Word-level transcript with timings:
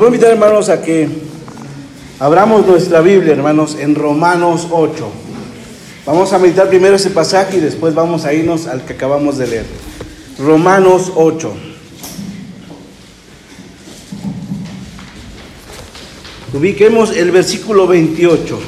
Voy 0.00 0.06
a 0.06 0.12
invitar, 0.12 0.30
hermanos, 0.30 0.70
a 0.70 0.80
que 0.80 1.10
abramos 2.18 2.66
nuestra 2.66 3.02
Biblia, 3.02 3.34
hermanos, 3.34 3.76
en 3.78 3.94
Romanos 3.94 4.68
8. 4.70 5.06
Vamos 6.06 6.32
a 6.32 6.38
meditar 6.38 6.70
primero 6.70 6.96
ese 6.96 7.10
pasaje 7.10 7.58
y 7.58 7.60
después 7.60 7.94
vamos 7.94 8.24
a 8.24 8.32
irnos 8.32 8.66
al 8.66 8.82
que 8.86 8.94
acabamos 8.94 9.36
de 9.36 9.46
leer. 9.46 9.66
Romanos 10.38 11.12
8. 11.16 11.52
Ubiquemos 16.54 17.14
el 17.14 17.30
versículo 17.30 17.86
28. 17.86 18.58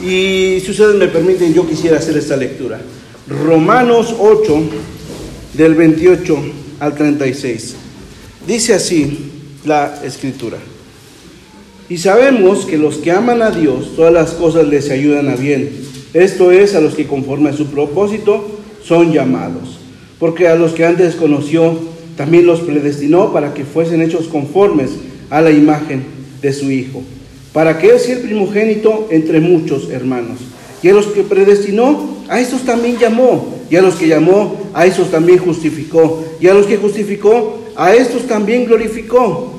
Y 0.00 0.62
si 0.64 0.70
ustedes 0.70 0.94
me 0.96 1.08
permiten, 1.08 1.52
yo 1.52 1.68
quisiera 1.68 1.98
hacer 1.98 2.16
esta 2.16 2.38
lectura. 2.38 2.80
Romanos 3.28 4.14
8, 4.18 4.62
del 5.52 5.74
28 5.74 6.38
al 6.80 6.94
36. 6.94 7.74
Dice 8.46 8.72
así 8.72 9.32
la 9.64 10.00
escritura. 10.04 10.58
Y 11.88 11.98
sabemos 11.98 12.64
que 12.64 12.78
los 12.78 12.96
que 12.96 13.10
aman 13.10 13.42
a 13.42 13.50
Dios, 13.50 13.94
todas 13.96 14.12
las 14.12 14.32
cosas 14.32 14.66
les 14.66 14.90
ayudan 14.90 15.28
a 15.28 15.36
bien. 15.36 15.70
Esto 16.14 16.50
es 16.50 16.74
a 16.74 16.80
los 16.80 16.94
que 16.94 17.06
conforme 17.06 17.50
a 17.50 17.52
su 17.52 17.66
propósito 17.66 18.58
son 18.82 19.12
llamados. 19.12 19.80
Porque 20.18 20.48
a 20.48 20.54
los 20.54 20.72
que 20.72 20.86
antes 20.86 21.14
conoció, 21.16 21.78
también 22.16 22.46
los 22.46 22.60
predestinó 22.60 23.32
para 23.32 23.52
que 23.52 23.64
fuesen 23.64 24.00
hechos 24.00 24.28
conformes 24.28 24.90
a 25.30 25.40
la 25.40 25.50
imagen 25.50 26.04
de 26.40 26.52
su 26.52 26.70
Hijo, 26.70 27.02
para 27.52 27.78
que 27.78 27.88
Él 27.88 27.98
sea 27.98 28.16
el 28.16 28.22
primogénito 28.22 29.08
entre 29.10 29.40
muchos 29.40 29.90
hermanos. 29.90 30.38
Y 30.82 30.88
a 30.88 30.92
los 30.92 31.06
que 31.06 31.22
predestinó, 31.22 32.14
a 32.28 32.40
esos 32.40 32.62
también 32.62 32.98
llamó. 32.98 33.54
Y 33.70 33.76
a 33.76 33.82
los 33.82 33.94
que 33.94 34.06
llamó, 34.06 34.70
a 34.74 34.86
esos 34.86 35.10
también 35.10 35.38
justificó. 35.38 36.24
Y 36.40 36.46
a 36.46 36.54
los 36.54 36.66
que 36.66 36.76
justificó, 36.76 37.64
a 37.76 37.94
estos 37.94 38.26
también 38.26 38.66
glorificó. 38.66 39.53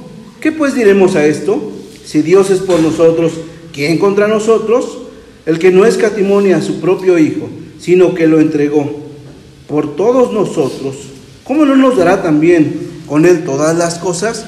¿Qué 0.45 0.52
pues 0.52 0.76
diremos 0.76 1.16
a 1.16 1.26
esto? 1.26 1.72
Si 2.05 2.22
Dios 2.22 2.52
es 2.52 2.59
por 2.59 2.80
nosotros, 2.80 3.31
¿quién 3.73 3.98
contra 3.98 4.27
nosotros? 4.27 4.99
El 5.48 5.57
que 5.57 5.71
no 5.71 5.87
escatimonia 5.87 6.57
a 6.57 6.62
su 6.62 6.79
propio 6.79 7.18
Hijo, 7.18 7.49
sino 7.79 8.13
que 8.13 8.27
lo 8.27 8.40
entregó 8.40 8.87
por 9.68 9.96
todos 9.96 10.32
nosotros, 10.34 10.98
¿cómo 11.43 11.65
no 11.65 11.76
nos 11.76 11.98
dará 11.98 12.21
también 12.21 12.79
con 13.07 13.26
Él 13.26 13.43
todas 13.43 13.76
las 13.76 13.98
cosas? 13.98 14.46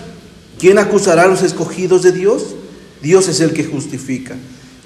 ¿Quién 0.60 0.78
acusará 0.78 1.24
a 1.24 1.28
los 1.28 1.42
escogidos 1.42 2.04
de 2.04 2.12
Dios? 2.12 2.54
Dios 3.02 3.28
es 3.28 3.42
el 3.42 3.54
que 3.54 3.64
justifica. 3.64 4.36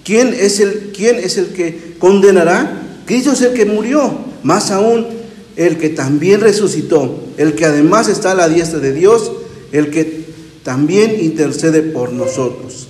¿Quién 0.06 0.34
es 0.34 0.62
el, 0.62 0.94
quién 0.96 1.18
es 1.18 1.38
el 1.38 1.48
que 1.48 1.96
condenará? 2.00 2.84
Cristo 3.06 3.34
es 3.34 3.42
el 3.42 3.52
que 3.52 3.66
murió, 3.66 4.18
más 4.44 4.72
aún 4.72 5.08
el 5.58 5.78
que 5.78 5.90
también 5.90 6.40
resucitó, 6.40 7.20
el 7.36 7.56
que 7.56 7.66
además 7.66 8.08
está 8.08 8.32
a 8.32 8.36
la 8.36 8.48
diestra 8.48 8.80
de 8.80 8.94
Dios, 8.94 9.34
el 9.74 9.90
que 9.90 10.21
también 10.64 11.20
intercede 11.20 11.82
por 11.82 12.14
nosotros. 12.14 12.88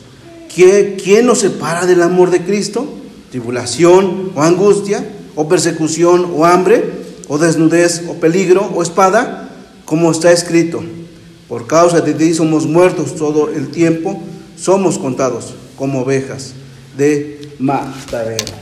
¿Quién, 0.54 1.26
nos 1.26 1.40
separa 1.40 1.86
del 1.86 2.02
amor 2.02 2.30
de 2.30 2.44
Cristo? 2.44 2.86
¿Tribulación 3.30 4.32
o 4.36 4.42
angustia? 4.42 5.08
¿O 5.36 5.48
persecución 5.48 6.34
o 6.36 6.46
hambre? 6.46 6.84
¿O 7.30 7.38
desnudez 7.38 8.04
o 8.10 8.16
peligro 8.16 8.70
o 8.76 8.84
espada? 8.84 9.50
Como 9.86 10.12
está 10.12 10.32
escrito, 10.32 10.84
por 11.48 11.68
causa 11.68 12.02
de 12.02 12.14
ti 12.14 12.34
somos 12.34 12.66
muertos 12.66 13.16
todo 13.16 13.50
el 13.50 13.70
tiempo, 13.70 14.22
somos 14.58 14.98
contados 14.98 15.54
como 15.78 16.02
ovejas 16.02 16.54
de 16.98 17.50
matadero. 17.60 18.54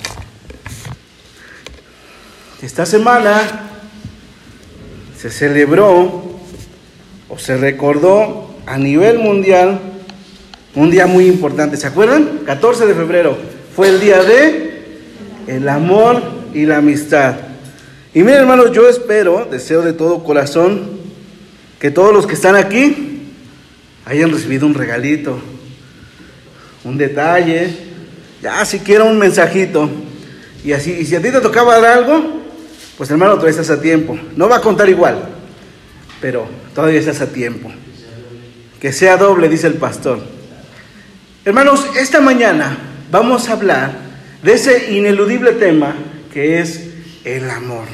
Esta 2.61 2.85
semana 2.85 3.69
se 5.17 5.29
celebró 5.29 6.23
o 7.29 7.37
se 7.37 7.57
recordó 7.57 8.48
a 8.65 8.77
nivel 8.77 9.19
mundial 9.19 9.79
un 10.75 10.91
día 10.91 11.07
muy 11.07 11.25
importante. 11.25 11.77
¿Se 11.77 11.87
acuerdan? 11.87 12.41
14 12.45 12.85
de 12.85 12.93
febrero 12.93 13.37
fue 13.75 13.89
el 13.89 13.99
día 13.99 14.23
de 14.23 14.69
el 15.47 15.67
amor 15.67 16.21
y 16.53 16.65
la 16.65 16.77
amistad. 16.77 17.35
Y 18.13 18.19
miren 18.19 18.41
hermanos, 18.41 18.71
yo 18.71 18.89
espero, 18.89 19.47
deseo 19.49 19.81
de 19.81 19.93
todo 19.93 20.23
corazón, 20.23 20.99
que 21.79 21.91
todos 21.91 22.13
los 22.13 22.27
que 22.27 22.33
están 22.33 22.55
aquí 22.55 23.33
hayan 24.05 24.31
recibido 24.31 24.65
un 24.65 24.73
regalito, 24.73 25.39
un 26.83 26.97
detalle, 26.97 27.69
ya 28.41 28.63
siquiera 28.65 29.03
un 29.03 29.17
mensajito. 29.17 29.89
Y 30.63 30.73
así, 30.73 30.91
y 30.91 31.05
si 31.05 31.15
a 31.15 31.21
ti 31.21 31.31
te 31.31 31.39
tocaba 31.39 31.79
dar 31.79 31.99
algo, 31.99 32.41
pues 32.97 33.09
hermano, 33.11 33.33
todavía 33.33 33.51
estás 33.51 33.69
a 33.69 33.81
tiempo. 33.81 34.17
No 34.35 34.49
va 34.49 34.57
a 34.57 34.61
contar 34.61 34.89
igual, 34.89 35.29
pero 36.19 36.47
todavía 36.73 36.99
estás 36.99 37.21
a 37.21 37.27
tiempo. 37.27 37.71
Que 38.79 38.93
sea 38.93 39.17
doble, 39.17 39.49
dice 39.49 39.67
el 39.67 39.73
pastor. 39.73 40.19
Hermanos, 41.43 41.85
esta 41.97 42.21
mañana 42.21 42.77
vamos 43.11 43.49
a 43.49 43.53
hablar 43.53 43.91
de 44.41 44.53
ese 44.53 44.93
ineludible 44.93 45.53
tema 45.53 45.95
que 46.33 46.59
es 46.59 46.85
el 47.25 47.49
amor. 47.49 47.85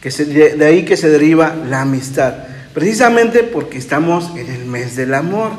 Que 0.00 0.10
de 0.10 0.64
ahí 0.66 0.84
que 0.84 0.96
se 0.96 1.10
deriva 1.10 1.54
la 1.68 1.82
amistad. 1.82 2.34
Precisamente 2.74 3.42
porque 3.44 3.78
estamos 3.78 4.30
en 4.36 4.48
el 4.50 4.64
mes 4.64 4.96
del 4.96 5.14
amor. 5.14 5.52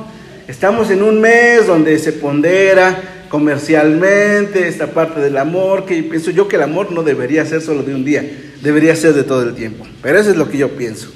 Estamos 0.47 0.89
en 0.89 1.03
un 1.03 1.21
mes 1.21 1.67
donde 1.67 1.97
se 1.99 2.11
pondera 2.11 3.21
comercialmente 3.29 4.67
esta 4.67 4.87
parte 4.87 5.21
del 5.21 5.37
amor, 5.37 5.85
que 5.85 6.03
pienso 6.03 6.31
yo 6.31 6.49
que 6.49 6.57
el 6.57 6.63
amor 6.63 6.91
no 6.91 7.01
debería 7.01 7.45
ser 7.45 7.61
solo 7.61 7.81
de 7.81 7.95
un 7.95 8.03
día, 8.03 8.29
debería 8.61 8.93
ser 8.97 9.13
de 9.13 9.23
todo 9.23 9.43
el 9.43 9.55
tiempo. 9.55 9.87
Pero 10.01 10.19
eso 10.19 10.31
es 10.31 10.35
lo 10.35 10.49
que 10.49 10.57
yo 10.57 10.75
pienso. 10.75 11.09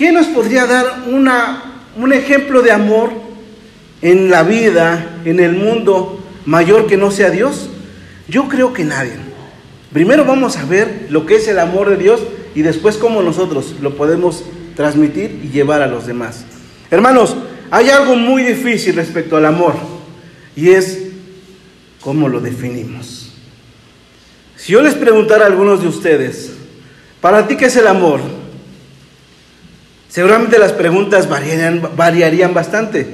¿Quién 0.00 0.14
nos 0.14 0.28
podría 0.28 0.64
dar 0.64 1.04
un 1.10 2.12
ejemplo 2.14 2.62
de 2.62 2.72
amor 2.72 3.10
en 4.00 4.30
la 4.30 4.42
vida, 4.42 5.20
en 5.26 5.40
el 5.40 5.52
mundo, 5.52 6.24
mayor 6.46 6.86
que 6.86 6.96
no 6.96 7.10
sea 7.10 7.28
Dios? 7.28 7.68
Yo 8.26 8.48
creo 8.48 8.72
que 8.72 8.82
nadie. 8.82 9.12
Primero 9.92 10.24
vamos 10.24 10.56
a 10.56 10.64
ver 10.64 11.08
lo 11.10 11.26
que 11.26 11.36
es 11.36 11.48
el 11.48 11.58
amor 11.58 11.90
de 11.90 11.98
Dios 11.98 12.22
y 12.54 12.62
después 12.62 12.96
cómo 12.96 13.20
nosotros 13.20 13.74
lo 13.82 13.94
podemos 13.94 14.42
transmitir 14.74 15.38
y 15.44 15.50
llevar 15.50 15.82
a 15.82 15.86
los 15.86 16.06
demás. 16.06 16.46
Hermanos, 16.90 17.36
hay 17.70 17.90
algo 17.90 18.16
muy 18.16 18.42
difícil 18.42 18.96
respecto 18.96 19.36
al 19.36 19.44
amor 19.44 19.74
y 20.56 20.70
es 20.70 21.08
cómo 22.00 22.26
lo 22.26 22.40
definimos. 22.40 23.34
Si 24.56 24.72
yo 24.72 24.80
les 24.80 24.94
preguntara 24.94 25.44
a 25.44 25.48
algunos 25.48 25.82
de 25.82 25.88
ustedes, 25.88 26.54
¿para 27.20 27.46
ti 27.46 27.54
qué 27.58 27.66
es 27.66 27.76
el 27.76 27.86
amor? 27.86 28.39
Seguramente 30.10 30.58
las 30.58 30.72
preguntas 30.72 31.28
variarían, 31.28 31.90
variarían 31.96 32.52
bastante. 32.52 33.06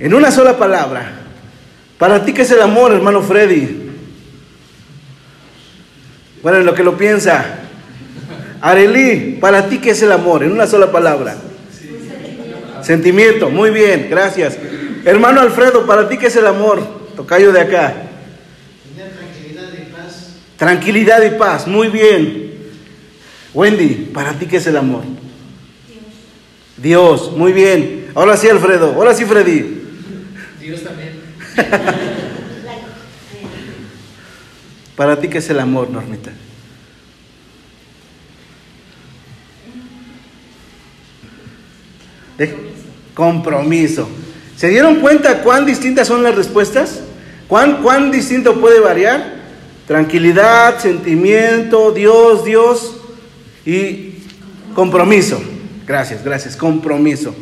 En 0.00 0.12
una 0.12 0.32
sola 0.32 0.58
palabra, 0.58 1.12
¿para 1.98 2.24
ti 2.24 2.32
qué 2.32 2.42
es 2.42 2.50
el 2.50 2.60
amor, 2.60 2.92
hermano 2.92 3.22
Freddy? 3.22 3.90
Bueno, 6.42 6.58
en 6.58 6.66
lo 6.66 6.74
que 6.74 6.82
lo 6.82 6.98
piensa. 6.98 7.60
Arelí, 8.60 9.38
¿para 9.40 9.68
ti 9.68 9.78
qué 9.78 9.90
es 9.90 10.02
el 10.02 10.10
amor? 10.10 10.42
En 10.42 10.50
una 10.50 10.66
sola 10.66 10.90
palabra. 10.90 11.36
Sentimiento, 12.82 13.48
muy 13.48 13.70
bien, 13.70 14.08
gracias. 14.10 14.58
Hermano 15.04 15.40
Alfredo, 15.40 15.86
¿para 15.86 16.08
ti 16.08 16.18
qué 16.18 16.26
es 16.26 16.36
el 16.36 16.46
amor? 16.46 16.82
Tocayo 17.14 17.52
de 17.52 17.60
acá. 17.60 17.94
tranquilidad 18.96 19.72
y 19.72 19.92
paz. 19.92 20.28
Tranquilidad 20.56 21.22
y 21.22 21.38
paz, 21.38 21.68
muy 21.68 21.88
bien. 21.88 22.52
Wendy, 23.54 24.10
¿para 24.12 24.32
ti 24.32 24.46
qué 24.46 24.56
es 24.56 24.66
el 24.66 24.76
amor? 24.76 25.04
Dios, 26.76 27.32
muy 27.32 27.52
bien. 27.52 28.06
Ahora 28.14 28.36
sí, 28.36 28.48
Alfredo. 28.48 28.94
Ahora 28.94 29.14
sí, 29.14 29.24
Freddy. 29.24 29.82
Dios 30.60 30.82
también. 30.82 31.20
¿Para 34.96 35.20
ti 35.20 35.28
qué 35.28 35.38
es 35.38 35.50
el 35.50 35.60
amor, 35.60 35.90
Normita? 35.90 36.32
Compromiso. 43.14 44.08
¿Se 44.56 44.68
dieron 44.68 44.96
cuenta 44.96 45.42
cuán 45.42 45.66
distintas 45.66 46.08
son 46.08 46.22
las 46.22 46.34
respuestas? 46.34 47.00
¿Cuán, 47.48 47.82
cuán 47.82 48.10
distinto 48.10 48.60
puede 48.60 48.80
variar? 48.80 49.34
Tranquilidad, 49.86 50.80
sentimiento, 50.80 51.92
Dios, 51.92 52.44
Dios 52.44 52.96
y 53.66 54.14
compromiso. 54.74 55.40
Gracias, 55.86 56.24
gracias, 56.24 56.56
compromiso. 56.56 57.34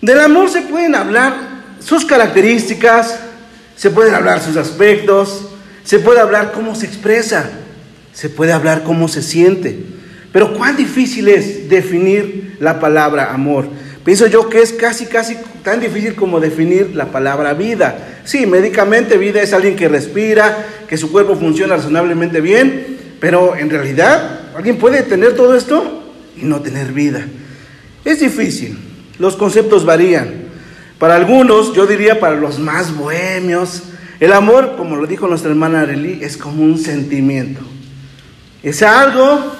Del 0.00 0.20
amor 0.20 0.50
se 0.50 0.62
pueden 0.62 0.94
hablar 0.94 1.34
sus 1.80 2.04
características, 2.04 3.20
se 3.76 3.90
pueden 3.90 4.14
hablar 4.14 4.40
sus 4.40 4.56
aspectos, 4.56 5.48
se 5.84 5.98
puede 5.98 6.20
hablar 6.20 6.52
cómo 6.52 6.74
se 6.74 6.86
expresa, 6.86 7.50
se 8.12 8.28
puede 8.28 8.52
hablar 8.52 8.82
cómo 8.82 9.08
se 9.08 9.22
siente. 9.22 9.78
Pero 10.32 10.54
cuán 10.54 10.76
difícil 10.76 11.28
es 11.28 11.68
definir 11.68 12.56
la 12.60 12.80
palabra 12.80 13.32
amor. 13.32 13.66
Pienso 14.04 14.26
yo 14.26 14.48
que 14.48 14.60
es 14.60 14.72
casi, 14.72 15.06
casi 15.06 15.36
tan 15.62 15.80
difícil 15.80 16.14
como 16.14 16.40
definir 16.40 16.94
la 16.94 17.06
palabra 17.06 17.54
vida. 17.54 17.96
Sí, 18.24 18.46
médicamente 18.46 19.16
vida 19.16 19.40
es 19.40 19.52
alguien 19.52 19.76
que 19.76 19.88
respira, 19.88 20.66
que 20.88 20.96
su 20.96 21.12
cuerpo 21.12 21.36
funciona 21.36 21.76
razonablemente 21.76 22.40
bien, 22.40 22.98
pero 23.20 23.56
en 23.56 23.70
realidad 23.70 24.40
alguien 24.56 24.78
puede 24.78 25.02
tener 25.02 25.34
todo 25.34 25.54
esto 25.56 26.01
y 26.36 26.44
no 26.44 26.60
tener 26.60 26.92
vida. 26.92 27.26
Es 28.04 28.20
difícil. 28.20 28.78
los 29.18 29.36
conceptos 29.36 29.84
varían. 29.84 30.34
Para 30.98 31.16
algunos, 31.16 31.74
yo 31.74 31.86
diría 31.86 32.18
para 32.18 32.36
los 32.36 32.58
más 32.58 32.96
bohemios, 32.96 33.82
el 34.18 34.32
amor, 34.32 34.74
como 34.76 34.96
lo 34.96 35.06
dijo 35.06 35.26
nuestra 35.26 35.50
hermana 35.50 35.80
Arely, 35.80 36.20
es 36.22 36.36
como 36.36 36.62
un 36.62 36.78
sentimiento. 36.78 37.60
Es 38.62 38.82
algo 38.82 39.52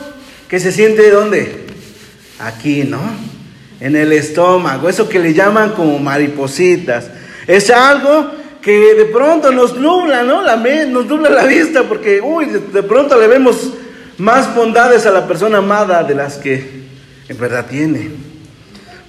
que 0.48 0.60
se 0.60 0.70
siente 0.70 1.10
¿dónde? 1.10 1.66
Aquí, 2.38 2.84
¿no? 2.84 3.00
En 3.80 3.96
el 3.96 4.12
estómago, 4.12 4.88
eso 4.88 5.08
que 5.08 5.18
le 5.18 5.34
llaman 5.34 5.70
como 5.70 5.98
maripositas. 5.98 7.10
Es 7.46 7.70
algo 7.70 8.30
que 8.60 8.94
de 8.94 9.06
pronto 9.06 9.50
nos 9.50 9.76
nubla, 9.76 10.22
¿no? 10.22 10.42
La 10.42 10.56
nos 10.86 11.06
nubla 11.06 11.30
la 11.30 11.44
vista 11.44 11.82
porque, 11.82 12.20
uy, 12.20 12.46
de 12.46 12.82
pronto 12.84 13.20
le 13.20 13.26
vemos 13.26 13.72
más 14.22 14.54
bondades 14.54 15.04
a 15.04 15.10
la 15.10 15.26
persona 15.26 15.58
amada 15.58 16.04
de 16.04 16.14
las 16.14 16.36
que 16.36 16.84
en 17.28 17.38
verdad 17.38 17.66
tiene. 17.68 18.08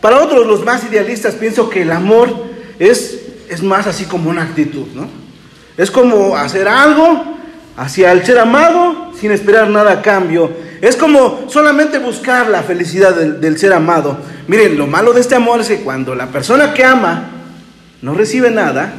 Para 0.02 0.20
otros, 0.20 0.48
los 0.48 0.66
más 0.66 0.84
idealistas, 0.86 1.36
pienso 1.36 1.70
que 1.70 1.84
el 1.84 1.92
amor 1.92 2.30
es, 2.80 3.20
es 3.48 3.62
más 3.62 3.86
así 3.86 4.06
como 4.06 4.32
una 4.32 4.42
actitud, 4.42 4.88
¿no? 4.96 5.08
Es 5.78 5.92
como 5.92 6.36
hacer 6.36 6.68
algo 6.68 7.38
hacia 7.78 8.12
el 8.12 8.26
ser 8.26 8.40
amado 8.40 9.12
sin 9.20 9.32
esperar 9.32 9.70
nada 9.70 9.92
a 9.92 10.02
cambio. 10.02 10.52
Es 10.82 10.96
como 10.96 11.46
solamente 11.48 12.00
buscar 12.00 12.50
la 12.50 12.64
felicidad 12.64 13.14
del, 13.14 13.58
ser 13.60 13.72
amado. 13.72 14.18
Miren, 14.48 14.80
lo 14.80 14.88
malo 14.88 15.14
de 15.14 15.22
este 15.22 15.36
amor 15.36 15.62
es 15.62 15.68
que 15.68 15.82
cuando 15.82 16.16
la 16.16 16.30
persona 16.30 16.74
que 16.74 16.84
ama 16.84 17.30
no 18.02 18.16
recibe 18.16 18.50
nada, 18.50 18.96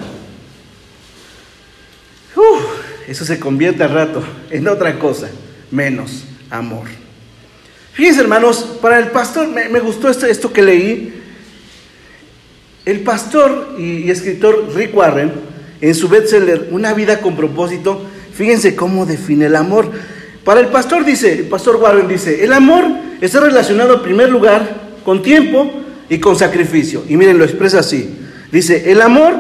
eso 3.08 3.24
se 3.24 3.40
convierte 3.40 3.82
al 3.82 3.90
rato 3.90 4.22
en 4.50 4.68
otra 4.68 4.96
cosa, 4.96 5.28
menos 5.74 6.24
amor. 6.50 6.86
Fíjense 7.92 8.20
hermanos, 8.20 8.78
para 8.80 8.98
el 8.98 9.08
pastor, 9.08 9.48
me, 9.48 9.80
gustó 9.80 10.08
esto, 10.08 10.26
esto, 10.26 10.52
que 10.52 10.62
leí. 10.62 11.22
El 12.84 13.00
pastor 13.00 13.76
y, 13.78 14.10
escritor 14.10 14.72
Rick 14.74 14.96
Warren, 14.96 15.32
en 15.80 15.94
su 15.94 16.08
bestseller 16.08 16.68
Una 16.70 16.94
vida 16.94 17.20
con 17.20 17.36
propósito, 17.36 18.02
fíjense 18.34 18.74
cómo 18.74 19.06
define 19.06 19.46
el 19.46 19.56
amor. 19.56 19.90
Para 20.44 20.60
el 20.60 20.68
pastor 20.68 21.04
dice, 21.04 21.32
el 21.32 21.44
pastor 21.44 21.76
Warren 21.76 22.08
dice, 22.08 22.44
el 22.44 22.52
amor 22.52 22.84
está 23.20 23.40
relacionado 23.40 23.94
en 23.94 24.02
primer 24.02 24.28
lugar 24.28 24.82
con 25.04 25.22
tiempo 25.22 25.70
y 26.08 26.18
con 26.18 26.36
sacrificio. 26.36 27.04
Y 27.08 27.16
miren, 27.16 27.38
lo 27.38 27.44
expresa 27.44 27.80
así. 27.80 28.14
Dice, 28.52 28.90
el 28.90 29.00
amor 29.00 29.34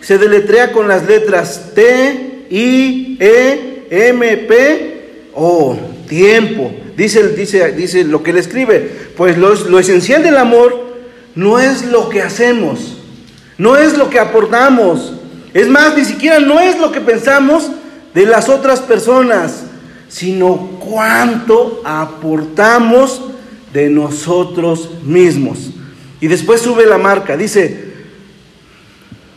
se 0.00 0.18
deletrea 0.18 0.72
con 0.72 0.88
las 0.88 1.06
letras 1.06 1.72
T, 1.74 2.46
I, 2.50 3.18
E, 3.20 3.86
M, 3.90 4.36
P, 4.38 4.95
O, 5.36 5.76
tiempo, 6.08 6.72
Dice, 6.96 7.28
dice, 7.28 7.72
dice 7.72 8.04
lo 8.04 8.22
que 8.22 8.30
él 8.30 8.38
escribe, 8.38 9.10
pues 9.16 9.36
lo, 9.36 9.54
lo 9.54 9.78
esencial 9.78 10.22
del 10.22 10.38
amor 10.38 10.96
no 11.34 11.58
es 11.58 11.84
lo 11.84 12.08
que 12.08 12.22
hacemos, 12.22 12.96
no 13.58 13.76
es 13.76 13.98
lo 13.98 14.08
que 14.08 14.18
aportamos, 14.18 15.12
es 15.52 15.68
más, 15.68 15.94
ni 15.94 16.06
siquiera 16.06 16.38
no 16.38 16.58
es 16.58 16.78
lo 16.78 16.92
que 16.92 17.02
pensamos 17.02 17.70
de 18.14 18.24
las 18.24 18.48
otras 18.48 18.80
personas, 18.80 19.64
sino 20.08 20.78
cuánto 20.80 21.82
aportamos 21.84 23.20
de 23.74 23.90
nosotros 23.90 24.90
mismos. 25.04 25.70
Y 26.18 26.28
después 26.28 26.62
sube 26.62 26.86
la 26.86 26.96
marca, 26.96 27.36
dice, 27.36 27.92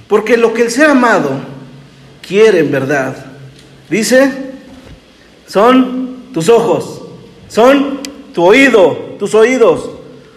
porque 0.07 0.37
lo 0.37 0.53
que 0.53 0.61
el 0.61 0.71
ser 0.71 0.89
amado 0.89 1.31
quiere 2.25 2.59
en 2.59 2.71
verdad, 2.71 3.17
dice, 3.89 4.48
son 5.49 6.31
tus 6.31 6.47
ojos, 6.47 7.01
son 7.49 7.99
tu 8.33 8.45
oído, 8.45 9.15
tus 9.17 9.33
oídos, 9.33 9.89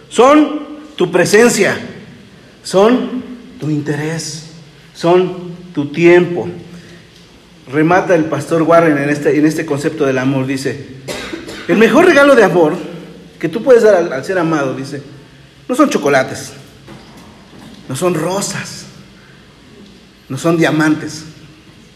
son 0.09 0.61
tu 0.95 1.11
presencia, 1.11 1.77
son 2.63 3.23
tu 3.59 3.69
interés, 3.69 4.49
son 4.95 5.53
tu 5.73 5.91
tiempo. 5.91 6.49
Remata 7.71 8.15
el 8.15 8.25
pastor 8.25 8.63
Warren 8.63 8.97
en 8.97 9.09
este, 9.09 9.37
en 9.37 9.45
este 9.45 9.65
concepto 9.65 10.05
del 10.05 10.17
amor, 10.17 10.47
dice, 10.47 10.87
el 11.67 11.77
mejor 11.77 12.05
regalo 12.05 12.35
de 12.35 12.43
amor 12.43 12.75
que 13.39 13.47
tú 13.47 13.63
puedes 13.63 13.83
dar 13.83 14.11
al, 14.11 14.25
ser 14.25 14.39
amado, 14.39 14.73
dice, 14.73 15.01
no 15.69 15.75
son 15.75 15.89
chocolates, 15.89 16.53
no 17.87 17.95
son 17.95 18.15
rosas, 18.15 18.87
no 20.27 20.37
son 20.39 20.57
diamantes. 20.57 21.25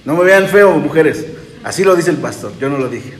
No 0.05 0.15
me 0.15 0.23
vean 0.23 0.47
feo, 0.47 0.77
mujeres. 0.77 1.25
Así 1.63 1.83
lo 1.83 1.95
dice 1.95 2.11
el 2.11 2.17
pastor, 2.17 2.53
yo 2.59 2.69
no 2.69 2.77
lo 2.77 2.89
dije. 2.89 3.13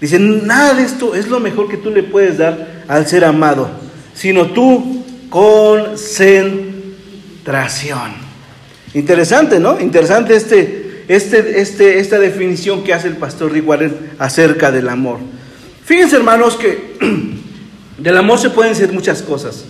Dice, 0.00 0.18
nada 0.18 0.74
de 0.74 0.84
esto 0.84 1.14
es 1.14 1.28
lo 1.28 1.40
mejor 1.40 1.68
que 1.68 1.76
tú 1.76 1.90
le 1.90 2.02
puedes 2.02 2.38
dar 2.38 2.84
al 2.86 3.06
ser 3.06 3.24
amado, 3.24 3.68
sino 4.14 4.46
tu 4.46 5.04
concentración. 5.28 8.12
Interesante, 8.94 9.58
¿no? 9.58 9.78
Interesante 9.80 10.36
este, 10.36 11.04
este, 11.08 11.60
este, 11.60 11.98
esta 11.98 12.18
definición 12.18 12.84
que 12.84 12.94
hace 12.94 13.08
el 13.08 13.16
pastor 13.16 13.52
Rick 13.52 13.66
acerca 14.18 14.70
del 14.70 14.88
amor. 14.88 15.18
Fíjense, 15.84 16.16
hermanos, 16.16 16.56
que 16.56 16.96
del 17.98 18.16
amor 18.16 18.38
se 18.38 18.50
pueden 18.50 18.72
decir 18.72 18.92
muchas 18.92 19.22
cosas, 19.22 19.64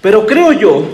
pero 0.00 0.26
creo 0.26 0.52
yo 0.52 0.86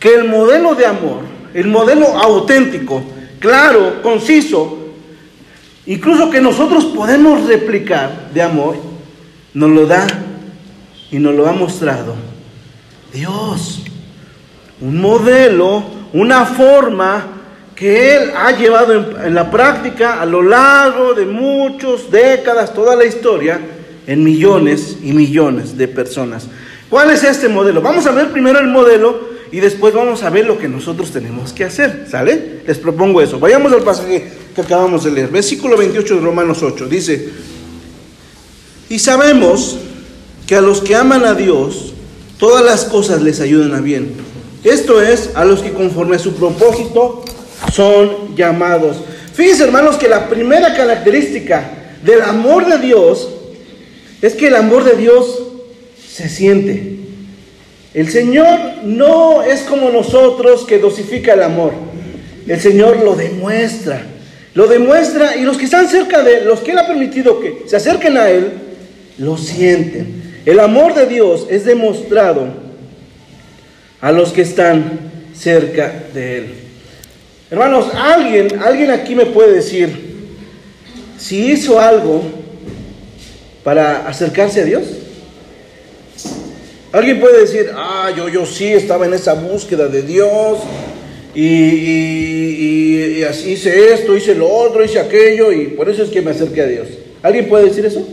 que 0.00 0.14
el 0.14 0.24
modelo 0.24 0.74
de 0.74 0.86
amor, 0.86 1.20
el 1.54 1.68
modelo 1.68 2.18
auténtico, 2.18 3.04
claro, 3.38 4.02
conciso, 4.02 4.81
incluso 5.86 6.30
que 6.30 6.40
nosotros 6.40 6.86
podemos 6.86 7.46
replicar 7.46 8.30
de 8.32 8.42
amor, 8.42 8.76
nos 9.54 9.70
lo 9.70 9.86
da 9.86 10.06
y 11.10 11.18
nos 11.18 11.34
lo 11.34 11.46
ha 11.46 11.52
mostrado 11.52 12.14
Dios. 13.12 13.82
Un 14.80 15.00
modelo, 15.00 15.84
una 16.12 16.44
forma 16.44 17.26
que 17.74 18.16
Él 18.16 18.30
ha 18.36 18.52
llevado 18.52 19.22
en, 19.24 19.34
la 19.34 19.50
práctica 19.50 20.20
a 20.20 20.26
lo 20.26 20.42
largo 20.42 21.14
de 21.14 21.26
muchas 21.26 22.10
décadas, 22.10 22.72
toda 22.72 22.96
la 22.96 23.04
historia, 23.04 23.60
en 24.06 24.24
millones 24.24 24.98
y 25.02 25.12
millones 25.12 25.76
de 25.76 25.88
personas. 25.88 26.48
¿Cuál 26.88 27.10
es 27.10 27.22
este 27.22 27.48
modelo? 27.48 27.80
Vamos 27.80 28.06
a 28.06 28.12
ver 28.12 28.30
primero 28.30 28.58
el 28.58 28.68
modelo 28.68 29.31
y 29.52 29.60
después 29.60 29.92
vamos 29.92 30.22
a 30.22 30.30
ver 30.30 30.46
lo 30.46 30.58
que 30.58 30.66
nosotros 30.66 31.10
tenemos 31.10 31.52
que 31.52 31.64
hacer. 31.64 32.06
¿Sale? 32.10 32.62
Les 32.66 32.78
propongo 32.78 33.20
eso. 33.20 33.38
Vayamos 33.38 33.70
al 33.72 33.82
pasaje 33.82 34.32
que 34.54 34.62
acabamos 34.62 35.04
de 35.04 35.10
leer. 35.10 35.28
Versículo 35.28 35.76
28 35.76 36.16
de 36.16 36.20
Romanos 36.22 36.62
8 36.62 36.88
dice, 36.88 37.28
y 38.88 38.98
sabemos 38.98 39.76
que 40.46 40.56
a 40.56 40.62
los 40.62 40.80
que 40.80 40.96
aman 40.96 41.26
a 41.26 41.34
Dios, 41.34 41.92
todas 42.38 42.64
las 42.64 42.84
cosas 42.84 43.20
les 43.20 43.40
ayudan 43.40 43.74
a 43.74 43.80
bien. 43.80 44.14
Esto 44.64 45.02
es, 45.02 45.30
a 45.34 45.44
los 45.44 45.60
que 45.60 45.72
conforme 45.72 46.16
a 46.16 46.18
su 46.18 46.34
propósito 46.34 47.22
son 47.72 48.34
llamados. 48.34 48.96
Fíjense 49.34 49.64
hermanos 49.64 49.96
que 49.96 50.08
la 50.08 50.30
primera 50.30 50.74
característica 50.74 51.96
del 52.02 52.22
amor 52.22 52.66
de 52.66 52.78
Dios 52.78 53.28
es 54.22 54.34
que 54.34 54.46
el 54.46 54.56
amor 54.56 54.84
de 54.84 54.96
Dios 54.96 55.42
se 56.08 56.30
siente. 56.30 57.01
El 57.94 58.10
Señor 58.10 58.58
no 58.84 59.42
es 59.42 59.62
como 59.62 59.90
nosotros 59.90 60.64
que 60.64 60.78
dosifica 60.78 61.34
el 61.34 61.42
amor. 61.42 61.72
El 62.46 62.60
Señor 62.60 63.02
lo 63.04 63.14
demuestra. 63.14 64.06
Lo 64.54 64.66
demuestra 64.66 65.36
y 65.36 65.42
los 65.42 65.56
que 65.56 65.64
están 65.64 65.88
cerca 65.88 66.22
de 66.22 66.38
Él, 66.38 66.44
los 66.46 66.60
que 66.60 66.72
Él 66.72 66.78
ha 66.78 66.86
permitido 66.86 67.40
que 67.40 67.64
se 67.66 67.76
acerquen 67.76 68.16
a 68.16 68.28
Él, 68.28 68.52
lo 69.18 69.36
sienten. 69.36 70.22
El 70.44 70.60
amor 70.60 70.94
de 70.94 71.06
Dios 71.06 71.46
es 71.48 71.64
demostrado 71.64 72.48
a 74.00 74.12
los 74.12 74.32
que 74.32 74.42
están 74.42 75.10
cerca 75.34 76.04
de 76.12 76.38
Él. 76.38 76.54
Hermanos, 77.50 77.86
alguien, 77.94 78.58
alguien 78.60 78.90
aquí 78.90 79.14
me 79.14 79.26
puede 79.26 79.52
decir 79.52 80.12
si 81.18 81.52
hizo 81.52 81.78
algo 81.78 82.22
para 83.62 84.08
acercarse 84.08 84.62
a 84.62 84.64
Dios. 84.64 84.84
Alguien 86.92 87.20
puede 87.20 87.40
decir, 87.40 87.70
ah, 87.74 88.12
yo, 88.14 88.28
yo 88.28 88.44
sí 88.44 88.66
estaba 88.66 89.06
en 89.06 89.14
esa 89.14 89.32
búsqueda 89.32 89.88
de 89.88 90.02
Dios, 90.02 90.58
y, 91.34 93.22
así 93.22 93.52
hice 93.52 93.94
esto, 93.94 94.14
hice 94.14 94.34
lo 94.34 94.48
otro, 94.48 94.84
hice 94.84 94.98
aquello, 94.98 95.50
y 95.52 95.68
por 95.68 95.88
eso 95.88 96.02
es 96.02 96.10
que 96.10 96.20
me 96.20 96.32
acerqué 96.32 96.60
a 96.60 96.66
Dios. 96.66 96.88
¿Alguien 97.22 97.48
puede 97.48 97.66
decir 97.66 97.86
eso? 97.86 98.06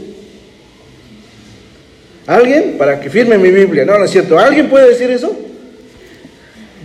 ¿Alguien? 2.25 2.75
Para 2.77 2.99
que 2.99 3.09
firme 3.09 3.37
mi 3.37 3.49
Biblia. 3.49 3.85
No, 3.85 3.97
no 3.97 4.05
es 4.05 4.11
cierto. 4.11 4.37
¿Alguien 4.37 4.69
puede 4.69 4.89
decir 4.89 5.09
eso? 5.09 5.35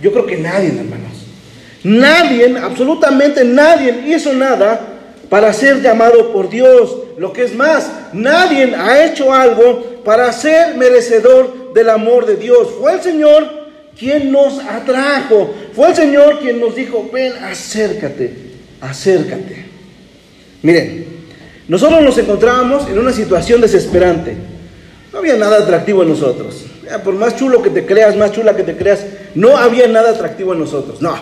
Yo 0.01 0.11
creo 0.11 0.25
que 0.25 0.37
nadie, 0.37 0.69
hermanos. 0.69 1.13
Nadie, 1.83 2.57
absolutamente 2.57 3.45
nadie 3.45 4.03
hizo 4.07 4.33
nada 4.33 4.94
para 5.29 5.53
ser 5.53 5.81
llamado 5.81 6.31
por 6.31 6.49
Dios. 6.49 6.97
Lo 7.17 7.33
que 7.33 7.43
es 7.43 7.55
más, 7.55 7.89
nadie 8.13 8.75
ha 8.75 9.05
hecho 9.05 9.33
algo 9.33 10.01
para 10.03 10.31
ser 10.31 10.75
merecedor 10.75 11.73
del 11.73 11.89
amor 11.89 12.25
de 12.25 12.35
Dios. 12.35 12.69
Fue 12.79 12.93
el 12.93 13.01
Señor 13.01 13.65
quien 13.97 14.31
nos 14.31 14.59
atrajo. 14.59 15.53
Fue 15.73 15.89
el 15.89 15.95
Señor 15.95 16.39
quien 16.39 16.59
nos 16.59 16.75
dijo, 16.75 17.09
ven, 17.11 17.33
acércate, 17.43 18.33
acércate. 18.81 19.65
Miren, 20.61 21.05
nosotros 21.67 22.01
nos 22.01 22.17
encontrábamos 22.17 22.87
en 22.89 22.99
una 22.99 23.11
situación 23.11 23.61
desesperante. 23.61 24.35
No 25.11 25.19
había 25.19 25.37
nada 25.37 25.59
atractivo 25.59 26.03
en 26.03 26.09
nosotros. 26.09 26.65
Por 27.03 27.15
más 27.15 27.35
chulo 27.35 27.61
que 27.61 27.69
te 27.69 27.85
creas, 27.85 28.15
más 28.15 28.31
chula 28.31 28.55
que 28.55 28.63
te 28.63 28.75
creas, 28.75 29.05
no 29.33 29.57
había 29.57 29.87
nada 29.87 30.11
atractivo 30.11 30.53
en 30.53 30.59
nosotros. 30.59 31.01
No. 31.01 31.15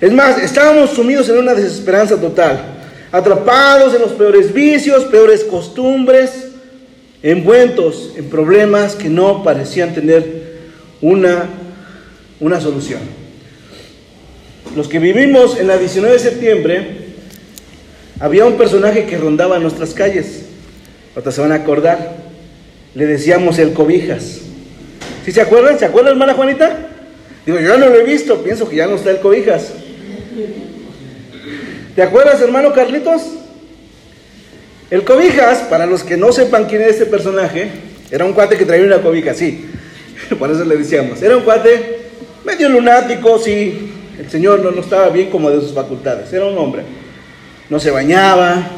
Es 0.00 0.12
más, 0.12 0.38
estábamos 0.38 0.90
sumidos 0.90 1.28
en 1.28 1.38
una 1.38 1.54
desesperanza 1.54 2.16
total. 2.16 2.81
Atrapados 3.12 3.94
en 3.94 4.00
los 4.00 4.12
peores 4.12 4.54
vicios, 4.54 5.04
peores 5.04 5.44
costumbres, 5.44 6.48
envueltos 7.22 8.14
en 8.16 8.30
problemas 8.30 8.96
que 8.96 9.10
no 9.10 9.44
parecían 9.44 9.94
tener 9.94 10.52
una, 11.02 11.48
una 12.40 12.60
solución. 12.60 13.00
Los 14.74 14.88
que 14.88 14.98
vivimos 14.98 15.58
en 15.58 15.66
la 15.66 15.76
19 15.76 16.14
de 16.14 16.18
septiembre, 16.18 17.02
había 18.18 18.46
un 18.46 18.56
personaje 18.56 19.04
que 19.04 19.18
rondaba 19.18 19.58
nuestras 19.58 19.92
calles. 19.92 20.46
Otros 21.14 21.34
se 21.34 21.40
van 21.42 21.52
a 21.52 21.56
acordar. 21.56 22.16
Le 22.94 23.06
decíamos 23.06 23.58
el 23.58 23.74
cobijas. 23.74 24.40
¿Sí 25.24 25.32
se 25.32 25.40
acuerdan? 25.40 25.78
¿Se 25.78 25.84
acuerdan, 25.84 26.14
hermana 26.14 26.34
Juanita? 26.34 26.88
Digo, 27.44 27.60
yo 27.60 27.76
no 27.76 27.88
lo 27.88 27.96
he 27.96 28.04
visto, 28.04 28.42
pienso 28.42 28.68
que 28.68 28.76
ya 28.76 28.86
no 28.86 28.96
está 28.96 29.10
el 29.10 29.18
cobijas. 29.18 29.72
¿Te 31.94 32.02
acuerdas, 32.02 32.40
hermano 32.40 32.72
Carlitos? 32.72 33.22
El 34.90 35.04
cobijas, 35.04 35.58
para 35.70 35.84
los 35.84 36.02
que 36.02 36.16
no 36.16 36.32
sepan 36.32 36.64
quién 36.64 36.82
es 36.82 36.88
este 36.88 37.06
personaje, 37.06 37.70
era 38.10 38.24
un 38.24 38.32
cuate 38.32 38.56
que 38.56 38.64
traía 38.64 38.84
una 38.84 39.02
cobija, 39.02 39.34
sí. 39.34 39.66
Por 40.38 40.50
eso 40.50 40.64
le 40.64 40.76
decíamos. 40.76 41.20
Era 41.22 41.36
un 41.36 41.42
cuate 41.44 42.00
medio 42.44 42.68
lunático, 42.70 43.38
sí. 43.38 43.90
El 44.18 44.30
señor 44.30 44.60
no, 44.60 44.70
no 44.70 44.80
estaba 44.80 45.08
bien 45.10 45.30
como 45.30 45.50
de 45.50 45.60
sus 45.60 45.72
facultades. 45.72 46.32
Era 46.32 46.46
un 46.46 46.56
hombre. 46.56 46.82
No 47.68 47.78
se 47.78 47.90
bañaba. 47.90 48.68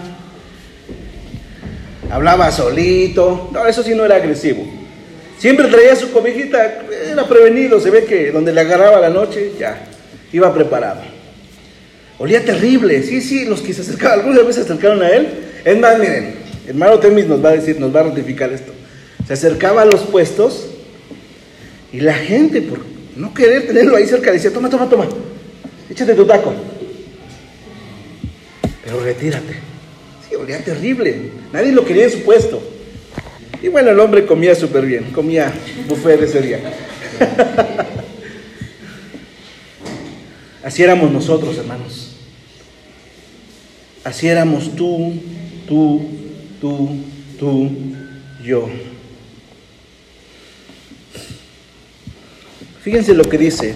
Hablaba 2.11 2.51
solito. 2.51 3.51
No, 3.53 3.67
eso 3.67 3.83
sí 3.83 3.95
no 3.95 4.05
era 4.05 4.17
agresivo. 4.17 4.65
Siempre 5.39 5.69
traía 5.69 5.95
su 5.95 6.13
cobijita. 6.13 6.81
Era 7.11 7.29
prevenido. 7.29 7.81
Se 7.81 7.91
ve 7.91 8.05
que 8.05 8.33
donde 8.33 8.53
le 8.53 8.61
agarraba 8.61 9.01
la 9.01 9.11
noche, 9.11 9.53
ya. 9.59 9.79
Iba 10.33 10.53
preparado. 10.53 11.14
Olía 12.19 12.45
terrible. 12.45 13.03
Sí, 13.03 13.21
sí, 13.21 13.45
los 13.45 13.61
que 13.61 13.73
se 13.73 13.83
acercaban, 13.83 14.21
algunas 14.21 14.47
veces 14.47 14.67
se 14.67 14.73
acercaron 14.73 15.03
a 15.03 15.11
él 15.11 15.29
es 15.65 15.79
más, 15.79 15.99
miren, 15.99 16.35
hermano 16.67 16.99
Temis 16.99 17.27
nos 17.27 17.43
va 17.43 17.49
a 17.51 17.53
decir, 17.53 17.81
nos 17.81 17.95
va 17.95 18.01
a 18.01 18.05
ratificar 18.05 18.53
esto. 18.53 18.73
Se 19.27 19.33
acercaba 19.33 19.81
a 19.83 19.87
los 19.87 20.03
puestos 20.03 20.67
y 21.91 22.01
la 22.01 22.13
gente, 22.13 22.61
por 22.61 22.81
no 23.17 23.33
querer 23.33 23.67
tenerlo 23.67 23.97
ahí 23.97 24.07
cerca, 24.07 24.31
decía, 24.31 24.53
toma, 24.53 24.69
toma, 24.69 24.91
toma, 24.91 25.09
échate 25.89 26.13
tu 26.15 26.27
taco. 26.27 26.53
Pero 28.85 29.01
retírate. 29.01 29.55
Sí, 30.29 30.35
olía 30.35 30.63
terrible. 30.63 31.31
Nadie 31.51 31.73
lo 31.73 31.87
quería 31.87 32.05
en 32.05 32.11
su 32.11 32.23
puesto. 32.23 32.63
Y 33.63 33.69
bueno, 33.69 33.93
el 33.93 34.01
hombre 34.01 34.27
comía 34.27 34.55
súper 34.55 34.85
bien, 34.85 35.05
comía 35.13 35.51
buffet 35.89 36.21
ese 36.21 36.43
día. 36.43 36.61
Así 40.63 40.83
éramos 40.83 41.11
nosotros, 41.11 41.57
hermanos. 41.57 42.04
Así 44.05 44.29
éramos 44.29 44.77
tú, 44.77 45.15
tú, 45.67 46.03
tú, 46.61 46.89
tú, 47.39 47.71
yo. 48.45 48.69
Fíjense 52.83 53.15
lo 53.15 53.25
que 53.25 53.39
dice 53.39 53.75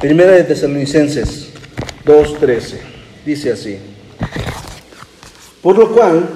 Primera 0.00 0.32
de 0.32 0.44
Tesalonicenses 0.44 1.48
2.13. 2.04 2.74
Dice 3.24 3.52
así. 3.52 3.78
Por 5.62 5.78
lo 5.78 5.90
cual, 5.94 6.28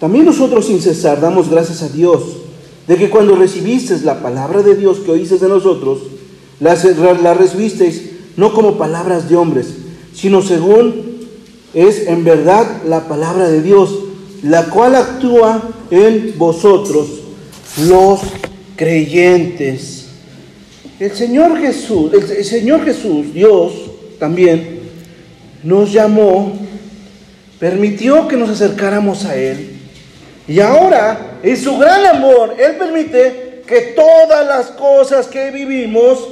también 0.00 0.24
nosotros 0.24 0.66
sin 0.66 0.82
cesar 0.82 1.20
damos 1.20 1.48
gracias 1.48 1.80
a 1.82 1.88
Dios 1.88 2.38
de 2.88 2.96
que 2.96 3.08
cuando 3.08 3.36
recibisteis 3.36 4.02
la 4.02 4.20
palabra 4.20 4.62
de 4.62 4.74
Dios 4.74 4.98
que 4.98 5.12
oísteis 5.12 5.40
de 5.40 5.48
nosotros, 5.48 6.00
la, 6.58 6.74
la 7.22 7.34
recibisteis 7.34 8.10
no 8.36 8.52
como 8.52 8.76
palabras 8.78 9.28
de 9.28 9.36
hombres, 9.36 9.68
sino 10.12 10.42
según 10.42 11.13
es 11.74 12.06
en 12.06 12.24
verdad 12.24 12.82
la 12.86 13.08
palabra 13.08 13.48
de 13.48 13.60
Dios, 13.60 13.90
la 14.42 14.66
cual 14.66 14.94
actúa 14.94 15.62
en 15.90 16.34
vosotros, 16.36 17.08
los 17.88 18.20
creyentes. 18.76 20.06
El 21.00 21.12
Señor 21.12 21.58
Jesús, 21.58 22.12
el, 22.12 22.44
Señor 22.44 22.84
Jesús, 22.84 23.34
Dios 23.34 23.72
también, 24.18 24.80
nos 25.64 25.92
llamó, 25.92 26.52
permitió 27.58 28.28
que 28.28 28.36
nos 28.36 28.50
acercáramos 28.50 29.24
a 29.24 29.36
Él. 29.36 29.70
Y 30.46 30.60
ahora, 30.60 31.38
en 31.42 31.56
su 31.56 31.76
gran 31.78 32.06
amor, 32.06 32.54
Él 32.58 32.76
permite 32.76 33.62
que 33.66 33.80
todas 33.96 34.46
las 34.46 34.66
cosas 34.66 35.26
que 35.26 35.50
vivimos 35.50 36.28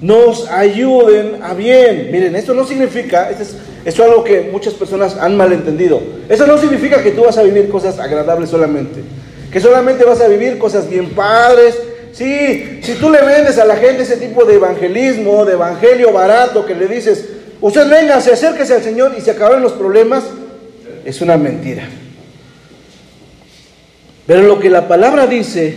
nos 0.00 0.48
ayuden 0.48 1.42
a 1.42 1.54
bien. 1.54 2.10
Miren, 2.12 2.36
esto 2.36 2.54
no 2.54 2.66
significa, 2.66 3.30
esto 3.30 3.42
es, 3.42 3.56
esto 3.84 4.04
es 4.04 4.08
algo 4.08 4.22
que 4.22 4.48
muchas 4.52 4.74
personas 4.74 5.16
han 5.16 5.36
malentendido. 5.36 6.00
Eso 6.28 6.46
no 6.46 6.56
significa 6.58 7.02
que 7.02 7.10
tú 7.10 7.24
vas 7.24 7.36
a 7.36 7.42
vivir 7.42 7.68
cosas 7.68 7.98
agradables 7.98 8.48
solamente. 8.48 9.00
Que 9.50 9.60
solamente 9.60 10.04
vas 10.04 10.20
a 10.20 10.28
vivir 10.28 10.56
cosas 10.58 10.88
bien 10.88 11.10
padres. 11.10 11.76
Sí, 12.12 12.78
si 12.82 12.94
tú 12.94 13.10
le 13.10 13.22
vendes 13.22 13.58
a 13.58 13.64
la 13.64 13.76
gente 13.76 14.02
ese 14.02 14.18
tipo 14.18 14.44
de 14.44 14.54
evangelismo, 14.54 15.44
de 15.44 15.54
evangelio 15.54 16.12
barato, 16.12 16.64
que 16.64 16.74
le 16.74 16.86
dices, 16.86 17.26
usted 17.60 17.88
venga, 17.88 18.20
se 18.20 18.32
acérquese 18.32 18.74
al 18.74 18.82
Señor 18.82 19.14
y 19.18 19.20
se 19.20 19.32
acaban 19.32 19.62
los 19.62 19.72
problemas, 19.72 20.24
es 21.04 21.20
una 21.20 21.36
mentira. 21.36 21.88
Pero 24.26 24.42
lo 24.42 24.60
que 24.60 24.70
la 24.70 24.86
palabra 24.86 25.26
dice 25.26 25.76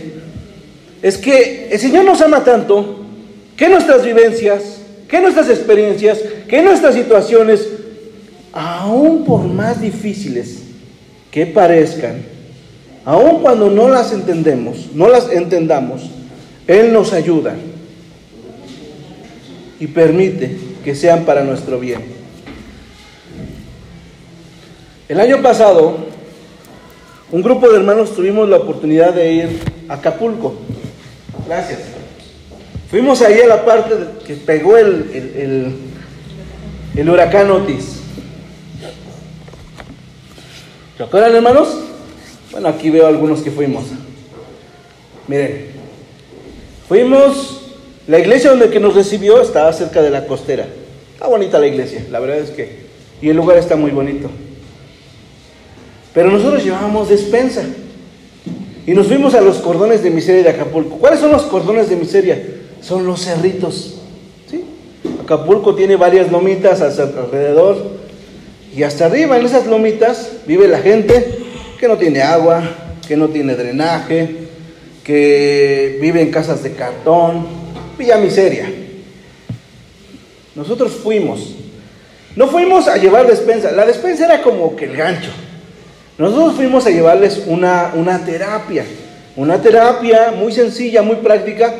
es 1.02 1.18
que 1.18 1.68
el 1.70 1.78
Señor 1.80 2.04
nos 2.04 2.20
ama 2.20 2.44
tanto 2.44 3.00
que 3.56 3.68
nuestras 3.68 4.04
vivencias, 4.04 4.62
que 5.08 5.20
nuestras 5.20 5.48
experiencias, 5.48 6.18
que 6.48 6.62
nuestras 6.62 6.94
situaciones, 6.94 7.66
aún 8.56 9.24
por 9.26 9.44
más 9.44 9.82
difíciles 9.82 10.62
que 11.30 11.44
parezcan, 11.44 12.22
aun 13.04 13.42
cuando 13.42 13.70
no 13.70 13.88
las 13.88 14.12
entendemos, 14.12 14.88
no 14.94 15.08
las 15.08 15.30
entendamos, 15.30 16.10
Él 16.66 16.92
nos 16.92 17.12
ayuda 17.12 17.54
y 19.78 19.86
permite 19.88 20.56
que 20.82 20.94
sean 20.94 21.24
para 21.24 21.44
nuestro 21.44 21.78
bien. 21.78 22.00
El 25.08 25.20
año 25.20 25.42
pasado, 25.42 25.98
un 27.30 27.42
grupo 27.42 27.68
de 27.68 27.76
hermanos 27.76 28.14
tuvimos 28.14 28.48
la 28.48 28.56
oportunidad 28.56 29.12
de 29.12 29.32
ir 29.32 29.60
a 29.88 29.94
Acapulco. 29.94 30.54
Gracias. 31.46 31.80
Fuimos 32.90 33.20
ahí 33.20 33.38
a 33.40 33.46
la 33.46 33.64
parte 33.64 33.94
que 34.26 34.34
pegó 34.34 34.76
el, 34.78 35.74
el, 36.96 37.10
huracán 37.10 37.50
Otis. 37.50 37.95
¿Se 40.96 41.02
acuerdan, 41.02 41.34
hermanos? 41.34 41.68
Bueno, 42.52 42.68
aquí 42.68 42.90
veo 42.90 43.06
algunos 43.06 43.42
que 43.42 43.50
fuimos. 43.50 43.84
Miren, 45.28 45.66
fuimos, 46.88 47.62
la 48.06 48.18
iglesia 48.18 48.50
donde 48.50 48.70
que 48.70 48.80
nos 48.80 48.94
recibió 48.94 49.40
estaba 49.40 49.72
cerca 49.72 50.00
de 50.00 50.10
la 50.10 50.26
costera. 50.26 50.66
Está 51.12 51.26
bonita 51.26 51.58
la 51.58 51.66
iglesia, 51.66 52.06
la 52.10 52.20
verdad 52.20 52.38
es 52.38 52.50
que, 52.50 52.86
y 53.20 53.28
el 53.28 53.36
lugar 53.36 53.58
está 53.58 53.76
muy 53.76 53.90
bonito. 53.90 54.30
Pero 56.14 56.30
nosotros 56.30 56.64
llevábamos 56.64 57.08
despensa 57.08 57.64
y 58.86 58.92
nos 58.92 59.06
fuimos 59.06 59.34
a 59.34 59.40
los 59.40 59.58
cordones 59.58 60.02
de 60.02 60.10
miseria 60.10 60.44
de 60.44 60.50
Acapulco. 60.50 60.96
¿Cuáles 60.96 61.20
son 61.20 61.32
los 61.32 61.42
cordones 61.42 61.90
de 61.90 61.96
miseria? 61.96 62.42
son 62.86 63.04
los 63.06 63.20
cerritos. 63.20 63.94
¿sí? 64.48 64.64
Acapulco 65.22 65.74
tiene 65.74 65.96
varias 65.96 66.30
lomitas 66.30 66.80
alrededor 66.80 67.95
y 68.76 68.82
hasta 68.82 69.06
arriba 69.06 69.38
en 69.38 69.46
esas 69.46 69.66
lomitas 69.66 70.32
vive 70.46 70.68
la 70.68 70.78
gente 70.78 71.38
que 71.80 71.88
no 71.88 71.96
tiene 71.96 72.20
agua, 72.20 72.62
que 73.08 73.16
no 73.16 73.28
tiene 73.28 73.54
drenaje, 73.54 74.36
que 75.02 75.98
vive 75.98 76.20
en 76.20 76.30
casas 76.30 76.62
de 76.62 76.72
cartón, 76.72 77.46
villa 77.96 78.18
miseria. 78.18 78.70
Nosotros 80.54 80.92
fuimos. 81.02 81.54
No 82.34 82.48
fuimos 82.48 82.86
a 82.86 82.98
llevar 82.98 83.26
despensa, 83.26 83.72
la 83.72 83.86
despensa 83.86 84.26
era 84.26 84.42
como 84.42 84.76
que 84.76 84.84
el 84.84 84.94
gancho. 84.94 85.30
Nosotros 86.18 86.56
fuimos 86.56 86.84
a 86.84 86.90
llevarles 86.90 87.44
una, 87.46 87.92
una 87.94 88.26
terapia, 88.26 88.84
una 89.36 89.62
terapia 89.62 90.32
muy 90.36 90.52
sencilla, 90.52 91.00
muy 91.00 91.16
práctica, 91.16 91.74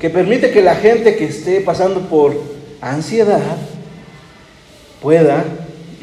que 0.00 0.10
permite 0.10 0.50
que 0.50 0.62
la 0.62 0.74
gente 0.74 1.14
que 1.14 1.26
esté 1.26 1.60
pasando 1.60 2.00
por 2.08 2.34
ansiedad 2.80 3.56
pueda 5.00 5.44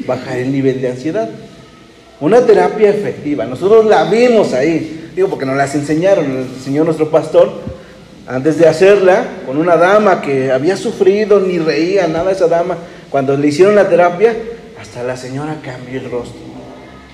bajar 0.06 0.38
el 0.38 0.52
nivel 0.52 0.80
de 0.80 0.90
ansiedad. 0.90 1.28
Una 2.20 2.40
terapia 2.40 2.90
efectiva. 2.90 3.44
Nosotros 3.44 3.86
la 3.86 4.04
vimos 4.04 4.52
ahí, 4.52 5.10
digo 5.14 5.28
porque 5.28 5.46
nos 5.46 5.56
las 5.56 5.74
enseñaron, 5.74 6.40
nos 6.40 6.56
enseñó 6.58 6.84
nuestro 6.84 7.10
pastor 7.10 7.52
antes 8.26 8.58
de 8.58 8.68
hacerla 8.68 9.24
con 9.46 9.56
una 9.56 9.76
dama 9.76 10.20
que 10.20 10.52
había 10.52 10.76
sufrido, 10.76 11.40
ni 11.40 11.58
reía 11.58 12.06
nada 12.08 12.32
esa 12.32 12.46
dama. 12.46 12.76
Cuando 13.10 13.36
le 13.36 13.48
hicieron 13.48 13.74
la 13.74 13.88
terapia, 13.88 14.36
hasta 14.80 15.02
la 15.02 15.16
señora 15.16 15.56
cambió 15.62 15.98
el 16.00 16.10
rostro. 16.10 16.40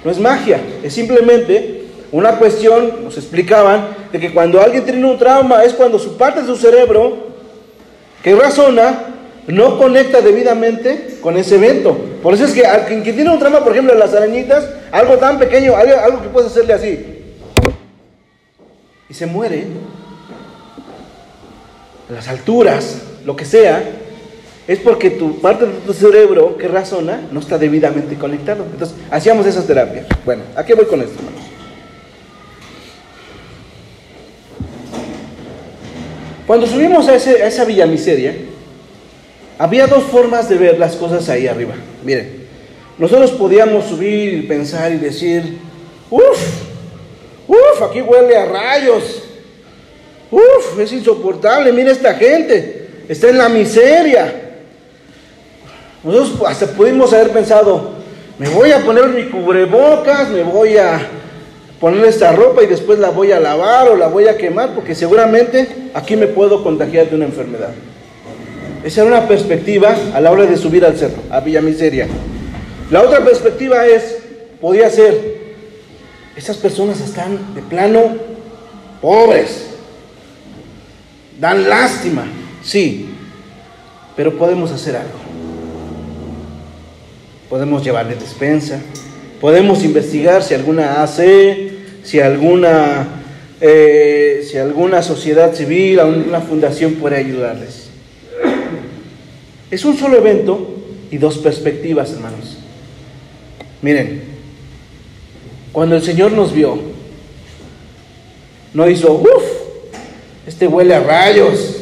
No 0.05 0.11
es 0.11 0.19
magia, 0.19 0.61
es 0.83 0.93
simplemente 0.93 1.85
una 2.11 2.37
cuestión, 2.37 3.05
nos 3.05 3.17
explicaban, 3.17 3.89
de 4.13 4.21
que 4.21 4.33
cuando 4.33 4.61
alguien 4.61 4.85
tiene 4.85 5.05
un 5.05 5.19
trauma 5.19 5.65
es 5.65 5.73
cuando 5.73 5.99
su 5.99 6.17
parte 6.17 6.43
de 6.43 6.47
su 6.47 6.57
cerebro, 6.57 7.29
que 8.23 8.35
razona, 8.35 9.14
no 9.47 9.79
conecta 9.79 10.21
debidamente 10.21 11.19
con 11.21 11.37
ese 11.37 11.57
evento. 11.57 11.97
Por 12.23 12.35
eso 12.35 12.45
es 12.45 12.53
que 12.53 12.63
quien, 12.87 13.03
tiene 13.03 13.31
un 13.31 13.39
trauma, 13.39 13.63
por 13.63 13.73
ejemplo, 13.73 13.95
las 13.95 14.15
arañitas, 14.15 14.69
algo 14.91 15.19
tan 15.19 15.39
pequeño, 15.39 15.75
algo, 15.77 16.23
que 16.23 16.29
puede 16.29 16.47
hacerle 16.47 16.73
así, 16.73 17.07
y 19.09 19.15
se 19.15 19.27
muere, 19.27 19.67
las 22.09 22.29
alturas, 22.29 23.03
lo 23.25 23.37
que 23.37 23.45
sea, 23.45 23.83
es 24.67 24.79
porque 24.79 25.11
tu 25.11 25.41
parte 25.41 25.67
de 25.67 25.73
tu 25.87 25.93
cerebro 25.93 26.57
que 26.57 26.69
razona 26.69 27.21
no 27.31 27.41
está 27.41 27.59
debidamente 27.59 28.17
conectado. 28.17 28.65
Entonces, 28.65 28.97
hacíamos 29.11 29.45
esas 29.47 29.67
terapias. 29.67 30.07
Bueno, 30.25 30.43
¿a 30.57 30.65
qué 30.65 30.73
voy 30.73 30.87
con 30.87 31.03
esto, 31.03 31.17
hermanos? 31.19 31.43
Cuando 36.47 36.67
subimos 36.67 37.09
a, 37.09 37.15
ese, 37.15 37.43
a 37.43 37.47
esa 37.47 37.65
villa 37.65 37.87
miseria, 37.87 38.35
había 39.59 39.87
dos 39.87 40.05
formas 40.05 40.49
de 40.49 40.57
ver 40.57 40.79
las 40.79 40.97
cosas 40.97 41.29
ahí 41.29 41.47
arriba. 41.47 41.75
Miren, 42.05 42.45
nosotros 42.99 43.33
podíamos 43.33 43.87
subir 43.87 44.35
y 44.35 44.43
pensar 44.43 44.93
y 44.93 44.99
decir, 44.99 45.59
uff, 46.11 46.63
uff, 47.49 47.83
aquí 47.83 48.01
huele 48.01 48.37
a 48.37 48.47
rayos, 48.47 49.23
uff, 50.31 50.79
es 50.79 50.93
insoportable, 50.93 51.73
mira 51.73 51.93
esta 51.93 52.15
gente, 52.15 52.89
está 53.09 53.29
en 53.29 53.39
la 53.39 53.49
miseria. 53.49 54.43
Nosotros 56.03 56.49
hasta 56.49 56.67
pudimos 56.67 57.13
haber 57.13 57.31
pensado, 57.31 57.95
me 58.39 58.49
voy 58.49 58.73
a 58.73 58.81
poner 58.81 59.09
mi 59.09 59.25
cubrebocas, 59.25 60.29
me 60.29 60.43
voy 60.43 60.77
a 60.77 61.01
poner 61.81 62.05
esta 62.05 62.33
ropa 62.33 62.63
y 62.63 62.67
después 62.67 62.99
la 62.99 63.11
voy 63.11 63.33
a 63.33 63.41
lavar 63.41 63.89
o 63.89 63.97
la 63.97 64.09
voy 64.09 64.29
a 64.29 64.37
quemar 64.37 64.75
porque 64.75 64.95
seguramente 64.95 65.91
aquí 65.95 66.17
me 66.17 66.27
puedo 66.27 66.63
contagiar 66.63 67.09
de 67.09 67.17
una 67.17 67.25
enfermedad. 67.25 67.73
Esa 68.85 69.01
era 69.01 69.11
una 69.17 69.27
perspectiva 69.27 69.97
a 70.13 70.21
la 70.21 70.31
hora 70.31 70.45
de 70.45 70.59
subir 70.59 70.85
al 70.85 70.95
cerro, 70.99 71.23
a 71.31 71.41
Villa 71.41 71.63
Miseria. 71.63 72.07
La 72.91 73.01
otra 73.01 73.25
perspectiva 73.25 73.87
es, 73.87 74.19
podía 74.61 74.91
ser, 74.91 75.39
esas 76.37 76.59
personas 76.59 77.01
están 77.01 77.55
de 77.55 77.63
plano 77.63 78.15
pobres, 79.01 79.69
dan 81.41 81.67
lástima, 81.67 82.27
sí, 82.63 83.09
pero 84.17 84.37
podemos 84.37 84.71
hacer 84.71 84.97
algo. 84.97 85.19
Podemos 87.49 87.83
llevarle 87.83 88.17
despensa, 88.17 88.81
podemos 89.41 89.83
investigar 89.83 90.43
si 90.43 90.53
alguna 90.53 91.03
AC, 91.03 91.23
si 92.03 92.21
alguna, 92.21 93.07
eh, 93.63 94.47
si 94.47 94.59
alguna 94.59 95.01
sociedad 95.01 95.55
civil, 95.55 96.01
alguna 96.01 96.43
fundación 96.43 96.97
puede 96.97 97.17
ayudarles. 97.17 97.84
Es 99.75 99.85
un 99.85 99.99
solo 99.99 100.17
evento 100.19 100.69
y 101.11 101.19
dos 101.19 101.39
perspectivas, 101.39 102.13
hermanos. 102.13 102.59
Miren, 103.83 104.23
cuando 105.73 105.97
el 105.97 106.03
Señor 106.05 106.31
nos 106.31 106.55
vio, 106.55 106.79
no 108.73 108.89
hizo, 108.89 109.15
uff, 109.15 109.43
este 110.47 110.69
huele 110.69 110.95
a 110.95 111.01
rayos, 111.01 111.79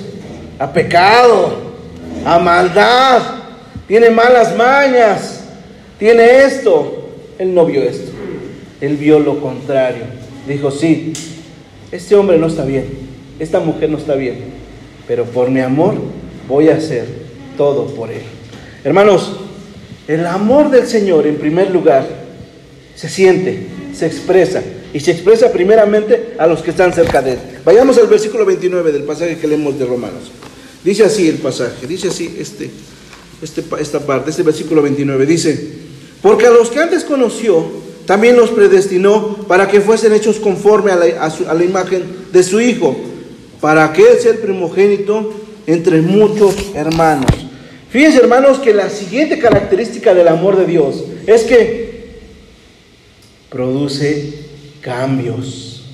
a 0.58 0.72
pecado, 0.72 1.52
a 2.24 2.38
maldad, 2.38 3.20
tiene 3.86 4.08
malas 4.08 4.56
mañas, 4.56 5.44
tiene 5.98 6.44
esto. 6.44 7.10
Él 7.38 7.54
no 7.54 7.66
vio 7.66 7.82
esto, 7.82 8.10
él 8.80 8.96
vio 8.96 9.18
lo 9.18 9.38
contrario. 9.38 10.04
Dijo, 10.48 10.70
sí, 10.70 11.12
este 11.90 12.14
hombre 12.14 12.38
no 12.38 12.46
está 12.46 12.64
bien, 12.64 12.86
esta 13.38 13.60
mujer 13.60 13.90
no 13.90 13.98
está 13.98 14.14
bien, 14.14 14.44
pero 15.06 15.26
por 15.26 15.50
mi 15.50 15.60
amor 15.60 15.96
voy 16.48 16.70
a 16.70 16.76
hacer 16.76 17.21
todo 17.56 17.86
por 17.86 18.10
Él. 18.10 18.22
Hermanos, 18.84 19.36
el 20.08 20.26
amor 20.26 20.70
del 20.70 20.86
Señor 20.86 21.26
en 21.26 21.36
primer 21.36 21.70
lugar 21.70 22.06
se 22.94 23.08
siente, 23.08 23.66
se 23.94 24.06
expresa 24.06 24.62
y 24.92 25.00
se 25.00 25.12
expresa 25.12 25.52
primeramente 25.52 26.34
a 26.38 26.46
los 26.46 26.62
que 26.62 26.70
están 26.70 26.92
cerca 26.92 27.22
de 27.22 27.32
Él. 27.32 27.38
Vayamos 27.64 27.96
al 27.98 28.08
versículo 28.08 28.44
29 28.44 28.92
del 28.92 29.04
pasaje 29.04 29.38
que 29.38 29.46
leemos 29.46 29.78
de 29.78 29.86
Romanos. 29.86 30.30
Dice 30.84 31.04
así 31.04 31.28
el 31.28 31.36
pasaje, 31.36 31.86
dice 31.86 32.08
así 32.08 32.34
este, 32.38 32.70
este, 33.40 33.62
esta 33.80 34.00
parte, 34.00 34.30
este 34.30 34.42
versículo 34.42 34.82
29, 34.82 35.26
dice, 35.26 35.68
porque 36.20 36.46
a 36.46 36.50
los 36.50 36.70
que 36.70 36.80
antes 36.80 37.04
conoció, 37.04 37.64
también 38.06 38.36
los 38.36 38.50
predestinó 38.50 39.36
para 39.46 39.68
que 39.68 39.80
fuesen 39.80 40.12
hechos 40.12 40.40
conforme 40.40 40.90
a 40.90 40.96
la, 40.96 41.04
a 41.24 41.54
la 41.54 41.64
imagen 41.64 42.02
de 42.32 42.42
su 42.42 42.60
Hijo, 42.60 42.96
para 43.60 43.92
que 43.92 44.02
Él 44.02 44.18
sea 44.20 44.32
el 44.32 44.38
primogénito 44.38 45.32
entre 45.66 46.02
muchos 46.02 46.54
hermanos. 46.74 47.41
Fíjense 47.92 48.20
hermanos 48.20 48.58
que 48.58 48.72
la 48.72 48.88
siguiente 48.88 49.38
característica 49.38 50.14
del 50.14 50.26
amor 50.26 50.56
de 50.56 50.64
Dios 50.64 51.04
es 51.26 51.42
que 51.42 52.20
produce 53.50 54.32
cambios. 54.80 55.84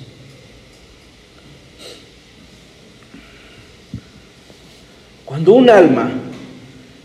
Cuando 5.25 5.51
un 5.51 5.69
alma 5.69 6.09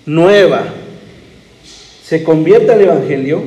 nueva 0.07 0.62
se 2.04 2.22
convierte 2.22 2.70
al 2.70 2.83
Evangelio, 2.83 3.42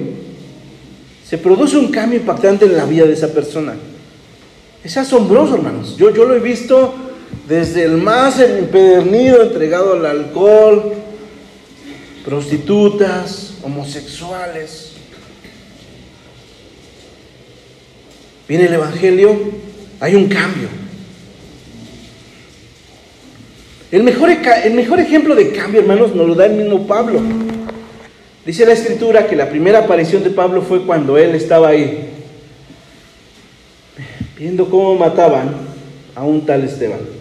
se 1.26 1.38
produce 1.38 1.78
un 1.78 1.92
cambio 1.92 2.20
impactante 2.20 2.66
en 2.66 2.76
la 2.76 2.84
vida 2.84 3.06
de 3.06 3.14
esa 3.14 3.30
persona. 3.30 3.74
Es 4.84 4.98
asombroso, 4.98 5.56
hermanos. 5.56 5.96
Yo, 5.96 6.14
yo 6.14 6.26
lo 6.26 6.36
he 6.36 6.40
visto 6.40 6.94
desde 7.48 7.86
el 7.86 7.96
más 7.96 8.38
empedernido, 8.42 9.44
entregado 9.44 9.94
al 9.94 10.06
alcohol, 10.06 11.07
prostitutas, 12.28 13.54
homosexuales. 13.64 14.92
Viene 18.50 18.66
el 18.66 18.74
Evangelio, 18.74 19.40
hay 20.02 20.16
un 20.16 20.28
cambio. 20.28 20.68
El 23.94 24.04
mejor, 24.04 24.30
el 24.30 24.74
mejor 24.74 25.00
ejemplo 25.00 25.36
de 25.36 25.54
cambio, 25.54 25.80
hermanos, 25.80 26.14
nos 26.14 26.28
lo 26.28 26.36
da 26.36 26.48
el 26.48 26.56
mismo 26.56 26.86
Pablo. 26.86 27.22
Dice 28.46 28.66
la 28.66 28.74
escritura 28.74 29.26
que 29.26 29.38
la 29.38 29.50
primera 29.50 29.80
aparición 29.80 30.22
de 30.22 30.30
Pablo 30.30 30.62
fue 30.62 30.86
cuando 30.86 31.18
él 31.18 31.34
estaba 31.34 31.70
ahí, 31.70 32.10
viendo 34.38 34.70
cómo 34.70 34.96
mataban 34.96 35.56
a 36.14 36.26
un 36.26 36.46
tal 36.46 36.66
Esteban. 36.66 37.17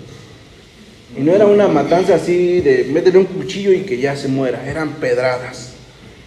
Y 1.18 1.22
no 1.22 1.32
era 1.32 1.46
una 1.46 1.66
matanza 1.66 2.16
así 2.16 2.60
de 2.60 2.84
meterle 2.92 3.20
un 3.20 3.24
cuchillo 3.26 3.72
y 3.72 3.80
que 3.80 3.98
ya 3.98 4.16
se 4.16 4.28
muera, 4.28 4.68
eran 4.68 4.94
pedradas, 4.94 5.72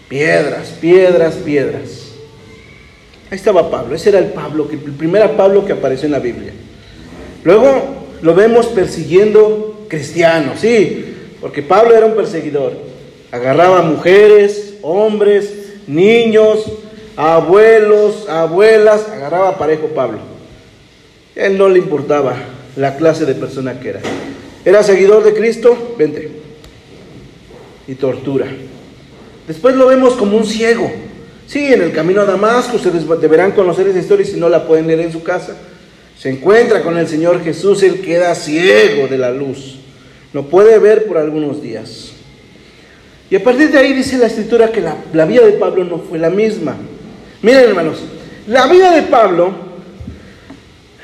piedras, 0.07 0.69
piedras, 0.81 1.35
piedras. 1.35 2.09
Ahí 3.29 3.37
estaba 3.37 3.69
Pablo, 3.69 3.95
ese 3.95 4.09
era 4.09 4.19
el 4.19 4.27
Pablo, 4.27 4.67
el 4.71 4.79
primer 4.79 5.29
Pablo 5.37 5.63
que 5.65 5.73
apareció 5.73 6.07
en 6.07 6.13
la 6.13 6.19
Biblia. 6.19 6.53
Luego 7.43 8.07
lo 8.23 8.33
vemos 8.33 8.65
persiguiendo 8.67 9.85
cristianos, 9.87 10.59
sí, 10.59 11.15
porque 11.39 11.61
Pablo 11.61 11.95
era 11.95 12.07
un 12.07 12.15
perseguidor. 12.15 12.73
Agarraba 13.31 13.83
mujeres, 13.83 14.73
hombres, 14.81 15.53
niños, 15.85 16.65
abuelos, 17.15 18.27
abuelas, 18.27 19.07
agarraba 19.07 19.57
parejo 19.59 19.87
Pablo. 19.87 20.17
Él 21.35 21.57
no 21.59 21.69
le 21.69 21.77
importaba 21.77 22.35
la 22.75 22.97
clase 22.97 23.25
de 23.25 23.35
persona 23.35 23.79
que 23.79 23.89
era. 23.89 24.01
Era 24.65 24.83
seguidor 24.83 25.23
de 25.23 25.33
Cristo, 25.33 25.95
vente. 25.97 26.31
Y 27.87 27.95
tortura. 27.95 28.47
Después 29.47 29.75
lo 29.75 29.87
vemos 29.87 30.13
como 30.13 30.37
un 30.37 30.45
ciego. 30.45 30.91
Sí, 31.47 31.73
en 31.73 31.81
el 31.81 31.91
camino 31.91 32.21
a 32.21 32.25
Damasco, 32.25 32.75
ustedes 32.75 33.07
deberán 33.19 33.53
conocer 33.53 33.87
esa 33.87 33.99
historia 33.99 34.25
si 34.25 34.37
no 34.39 34.49
la 34.49 34.67
pueden 34.67 34.85
leer 34.85 34.99
en 34.99 35.11
su 35.11 35.23
casa. 35.23 35.55
Se 36.17 36.29
encuentra 36.29 36.81
con 36.81 36.97
el 36.97 37.07
Señor 37.07 37.43
Jesús, 37.43 37.81
él 37.81 38.01
queda 38.01 38.35
ciego 38.35 39.07
de 39.07 39.17
la 39.17 39.31
luz. 39.31 39.79
No 40.33 40.43
puede 40.43 40.77
ver 40.77 41.07
por 41.07 41.17
algunos 41.17 41.61
días. 41.61 42.11
Y 43.31 43.35
a 43.35 43.43
partir 43.43 43.71
de 43.71 43.77
ahí 43.77 43.93
dice 43.93 44.17
la 44.17 44.27
escritura 44.27 44.71
que 44.71 44.81
la, 44.81 44.97
la 45.13 45.25
vida 45.25 45.45
de 45.45 45.53
Pablo 45.53 45.83
no 45.83 45.99
fue 45.99 46.19
la 46.19 46.29
misma. 46.29 46.75
Miren 47.41 47.69
hermanos, 47.69 47.99
la 48.47 48.67
vida 48.67 48.91
de 48.93 49.03
Pablo 49.03 49.51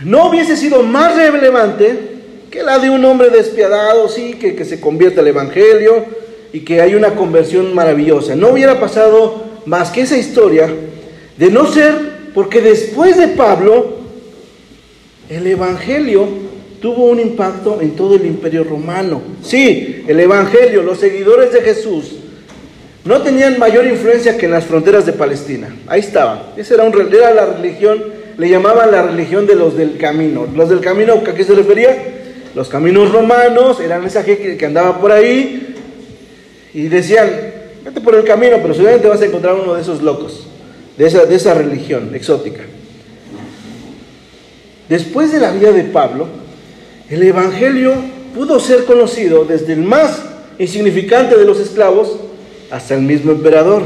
no 0.02 0.30
hubiese 0.30 0.58
sido 0.58 0.84
más 0.84 1.16
relevante 1.16 2.15
que 2.56 2.64
la 2.64 2.80
de 2.80 2.90
un 2.90 3.04
hombre 3.04 3.30
despiadado, 3.30 4.08
sí, 4.08 4.36
que, 4.36 4.56
que 4.56 4.64
se 4.64 4.80
convierte 4.80 5.20
al 5.20 5.28
Evangelio 5.28 6.06
y 6.54 6.62
que 6.62 6.80
hay 6.80 6.96
una 6.96 7.14
conversión 7.14 7.76
maravillosa. 7.76 8.34
No 8.34 8.52
hubiera 8.52 8.80
pasado 8.80 9.44
más 9.66 9.92
que 9.92 10.00
esa 10.00 10.18
historia 10.18 10.74
de 11.36 11.52
no 11.52 11.70
ser, 11.70 11.94
porque 12.34 12.62
después 12.62 13.18
de 13.18 13.28
Pablo, 13.28 13.98
el 15.30 15.46
Evangelio 15.48 16.30
tuvo 16.82 17.08
un 17.08 17.20
impacto 17.20 17.82
en 17.82 17.92
todo 17.92 18.16
el 18.16 18.26
imperio 18.26 18.64
romano. 18.64 19.22
Sí, 19.44 20.06
el 20.08 20.18
Evangelio, 20.22 20.82
los 20.82 21.00
seguidores 21.00 21.52
de 21.52 21.60
Jesús, 21.60 22.20
no 23.04 23.22
tenían 23.22 23.60
mayor 23.60 23.86
influencia 23.86 24.38
que 24.38 24.46
en 24.46 24.54
las 24.54 24.64
fronteras 24.64 25.06
de 25.06 25.12
Palestina. 25.12 25.76
Ahí 25.88 26.00
estaban. 26.00 26.40
Esa 26.56 26.76
era, 26.76 26.84
un, 26.86 27.14
era 27.14 27.34
la 27.34 27.48
religión 27.48 28.02
le 28.38 28.50
llamaban 28.50 28.92
la 28.92 29.02
religión 29.02 29.46
de 29.46 29.56
los 29.56 29.78
del 29.78 29.98
camino. 29.98 30.48
Los 30.56 30.70
del 30.70 30.80
camino, 30.80 31.14
¿a 31.16 31.34
qué 31.34 31.44
se 31.44 31.54
refería? 31.54 32.15
Los 32.56 32.70
caminos 32.70 33.12
romanos, 33.12 33.82
eran 33.82 34.06
esa 34.06 34.24
gente 34.24 34.56
que 34.56 34.66
andaba 34.66 35.02
por 35.02 35.12
ahí 35.12 35.76
y 36.74 36.88
decían, 36.88 37.30
vete 37.84 38.00
por 38.00 38.16
el 38.16 38.24
camino, 38.24 38.58
pero 38.62 38.74
seguramente 38.74 39.10
vas 39.10 39.22
a 39.22 39.26
encontrar 39.26 39.56
uno 39.56 39.74
de 39.74 39.82
esos 39.82 40.02
locos, 40.02 40.48
de 40.98 41.06
esa, 41.06 41.26
de 41.26 41.36
esa 41.36 41.54
religión 41.54 42.16
exótica. 42.16 42.62
Después 44.88 45.34
de 45.34 45.42
la 45.42 45.52
vida 45.52 45.74
de 45.74 45.84
Pablo, 45.84 46.28
el 47.10 47.24
Evangelio 47.24 47.94
pudo 48.34 48.62
ser 48.62 48.86
conocido 48.86 49.44
desde 49.44 49.74
el 49.74 49.82
más 49.82 50.24
insignificante 50.58 51.36
de 51.38 51.44
los 51.44 51.60
esclavos 51.60 52.16
hasta 52.72 52.96
el 52.96 53.02
mismo 53.02 53.34
emperador. 53.34 53.84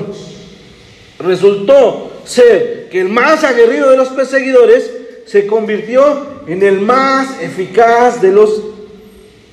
Resultó 1.17 2.11
ser 2.23 2.87
que 2.91 3.01
el 3.01 3.09
más 3.09 3.43
aguerrido 3.43 3.89
de 3.89 3.97
los 3.97 4.09
perseguidores 4.09 4.91
se 5.29 5.45
convirtió 5.45 6.41
en 6.47 6.63
el 6.63 6.81
más 6.81 7.39
eficaz 7.39 8.19
de 8.19 8.31
los 8.31 8.63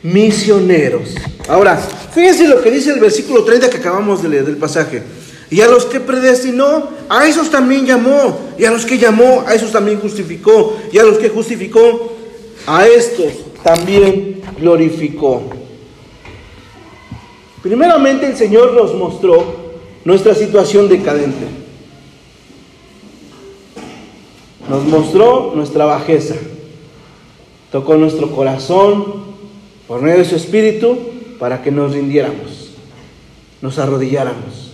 misioneros. 0.02 1.14
Ahora, 1.48 1.76
fíjense 1.76 2.48
lo 2.48 2.62
que 2.62 2.70
dice 2.70 2.92
el 2.92 3.00
versículo 3.00 3.44
30 3.44 3.68
que 3.68 3.76
acabamos 3.76 4.22
de 4.22 4.30
leer 4.30 4.46
del 4.46 4.56
pasaje. 4.56 5.02
Y 5.50 5.60
a 5.60 5.68
los 5.68 5.84
que 5.84 6.00
predestinó, 6.00 6.88
a 7.10 7.28
esos 7.28 7.50
también 7.50 7.84
llamó. 7.84 8.40
Y 8.56 8.64
a 8.64 8.70
los 8.70 8.86
que 8.86 8.96
llamó, 8.96 9.44
a 9.46 9.54
esos 9.54 9.70
también 9.70 10.00
justificó. 10.00 10.78
Y 10.92 10.98
a 10.98 11.04
los 11.04 11.18
que 11.18 11.28
justificó, 11.28 12.12
a 12.66 12.86
estos 12.86 13.34
también 13.62 14.40
glorificó. 14.58 15.42
Primeramente 17.62 18.26
el 18.26 18.36
Señor 18.36 18.72
nos 18.72 18.94
mostró 18.94 19.74
nuestra 20.04 20.34
situación 20.34 20.88
decadente. 20.88 21.65
Nos 24.68 24.84
mostró 24.84 25.52
nuestra 25.54 25.84
bajeza. 25.84 26.34
Tocó 27.70 27.96
nuestro 27.96 28.30
corazón 28.30 29.26
por 29.86 30.02
medio 30.02 30.18
de 30.18 30.24
su 30.24 30.36
espíritu 30.36 30.98
para 31.38 31.62
que 31.62 31.70
nos 31.70 31.92
rindiéramos, 31.92 32.70
nos 33.60 33.78
arrodilláramos. 33.78 34.72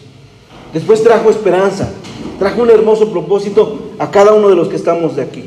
Después 0.73 1.03
trajo 1.03 1.31
esperanza, 1.31 1.93
trajo 2.39 2.63
un 2.63 2.71
hermoso 2.71 3.11
propósito 3.11 3.91
a 3.99 4.11
cada 4.11 4.33
uno 4.33 4.49
de 4.49 4.57
los 4.57 4.69
que 4.69 4.77
estamos 4.77 5.17
de 5.17 5.23
aquí. 5.23 5.45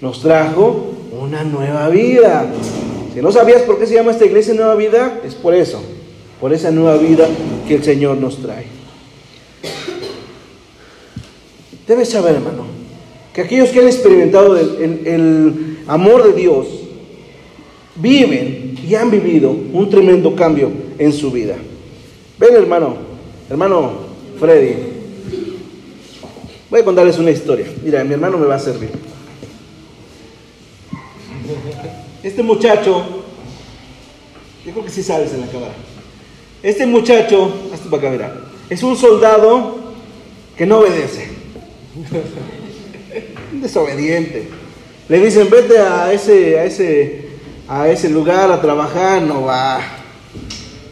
Nos 0.00 0.20
trajo 0.20 0.92
una 1.20 1.44
nueva 1.44 1.88
vida. 1.88 2.50
Si 3.12 3.20
no 3.20 3.30
sabías 3.30 3.62
por 3.62 3.78
qué 3.78 3.86
se 3.86 3.94
llama 3.94 4.12
esta 4.12 4.24
iglesia 4.24 4.54
Nueva 4.54 4.74
Vida, 4.74 5.20
es 5.24 5.34
por 5.34 5.54
eso, 5.54 5.82
por 6.40 6.54
esa 6.54 6.70
nueva 6.70 6.96
vida 6.96 7.28
que 7.68 7.74
el 7.74 7.84
Señor 7.84 8.16
nos 8.16 8.38
trae. 8.38 8.66
Debes 11.86 12.08
saber, 12.08 12.36
hermano, 12.36 12.64
que 13.32 13.40
aquellos 13.40 13.70
que 13.70 13.80
han 13.80 13.86
experimentado 13.86 14.56
el, 14.56 15.78
amor 15.86 16.22
de 16.24 16.40
Dios 16.40 16.66
viven 17.96 18.78
y 18.86 18.94
han 18.94 19.10
vivido 19.10 19.50
un 19.50 19.90
tremendo 19.90 20.36
cambio 20.36 20.70
en 20.98 21.12
su 21.12 21.30
vida. 21.30 21.56
Ven, 22.38 22.54
hermano, 22.54 22.96
hermano 23.50 23.92
Freddy, 24.38 24.74
voy 26.70 26.80
a 26.80 26.84
contarles 26.84 27.18
una 27.18 27.30
historia. 27.30 27.66
Mira, 27.82 28.04
mi 28.04 28.14
hermano 28.14 28.38
me 28.38 28.46
va 28.46 28.56
a 28.56 28.58
servir. 28.58 28.90
Este 32.22 32.42
muchacho, 32.42 33.04
yo 34.64 34.72
creo 34.72 34.84
que 34.84 34.90
sí 34.90 35.02
sabes 35.02 35.32
en 35.32 35.40
la 35.40 35.46
cámara. 35.48 35.74
Este 36.62 36.86
muchacho, 36.86 37.52
acá, 37.92 38.10
mira, 38.10 38.40
es 38.70 38.82
un 38.82 38.96
soldado 38.96 39.78
que 40.56 40.64
no 40.64 40.78
obedece. 40.78 41.28
Desobediente. 43.62 44.48
Le 45.08 45.20
dicen, 45.20 45.48
vete 45.48 45.78
a 45.78 46.12
ese, 46.12 46.58
a 46.58 46.64
ese, 46.64 47.26
a 47.68 47.88
ese 47.88 48.08
lugar 48.08 48.50
a 48.50 48.60
trabajar, 48.60 49.22
no 49.22 49.42
va. 49.42 49.78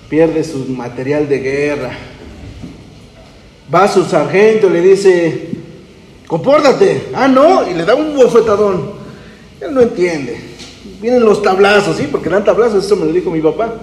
Pierde 0.09 0.45
su 0.45 0.59
material 0.69 1.29
de 1.29 1.39
guerra. 1.41 1.91
Va 3.75 3.89
su 3.89 4.05
sargento, 4.05 4.71
le 4.71 4.81
dice, 4.83 5.49
compórtate. 6.29 7.09
Ah, 7.13 7.27
no, 7.27 7.69
y 7.69 7.75
le 7.75 7.85
da 7.85 7.97
un 7.97 8.15
bofetadón. 8.15 8.93
Él 9.61 9.75
no 9.75 9.81
entiende. 9.81 10.41
Vienen 11.01 11.25
los 11.25 11.43
tablazos, 11.43 11.97
¿sí? 11.97 12.09
Porque 12.09 12.29
dan 12.29 12.45
tablazos, 12.45 12.85
eso 12.85 12.95
me 12.95 13.07
lo 13.07 13.13
dijo 13.13 13.33
mi 13.33 13.41
papá, 13.41 13.75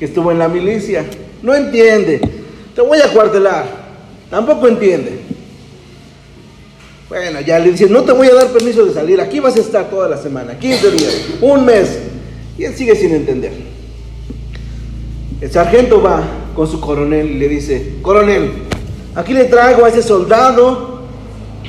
que 0.00 0.06
estuvo 0.06 0.32
en 0.32 0.40
la 0.40 0.48
milicia. 0.48 1.04
No 1.42 1.54
entiende. 1.54 2.20
Te 2.74 2.80
voy 2.80 2.98
a 2.98 3.12
cuartelar. 3.12 3.66
Tampoco 4.30 4.66
entiende. 4.66 5.15
Bueno, 7.08 7.40
ya 7.40 7.58
le 7.60 7.70
dice, 7.70 7.88
no 7.88 8.02
te 8.02 8.12
voy 8.12 8.26
a 8.28 8.34
dar 8.34 8.48
permiso 8.48 8.84
de 8.84 8.92
salir, 8.92 9.20
aquí 9.20 9.38
vas 9.38 9.56
a 9.56 9.60
estar 9.60 9.88
toda 9.88 10.08
la 10.08 10.16
semana, 10.16 10.58
15 10.58 10.90
días, 10.90 11.16
un 11.40 11.64
mes. 11.64 11.98
Y 12.58 12.64
él 12.64 12.74
sigue 12.74 12.96
sin 12.96 13.14
entender. 13.14 13.52
El 15.40 15.50
sargento 15.52 16.02
va 16.02 16.24
con 16.54 16.66
su 16.66 16.80
coronel 16.80 17.30
y 17.30 17.34
le 17.34 17.48
dice, 17.48 17.96
coronel, 18.02 18.50
aquí 19.14 19.34
le 19.34 19.44
traigo 19.44 19.84
a 19.84 19.88
ese 19.88 20.02
soldado 20.02 21.02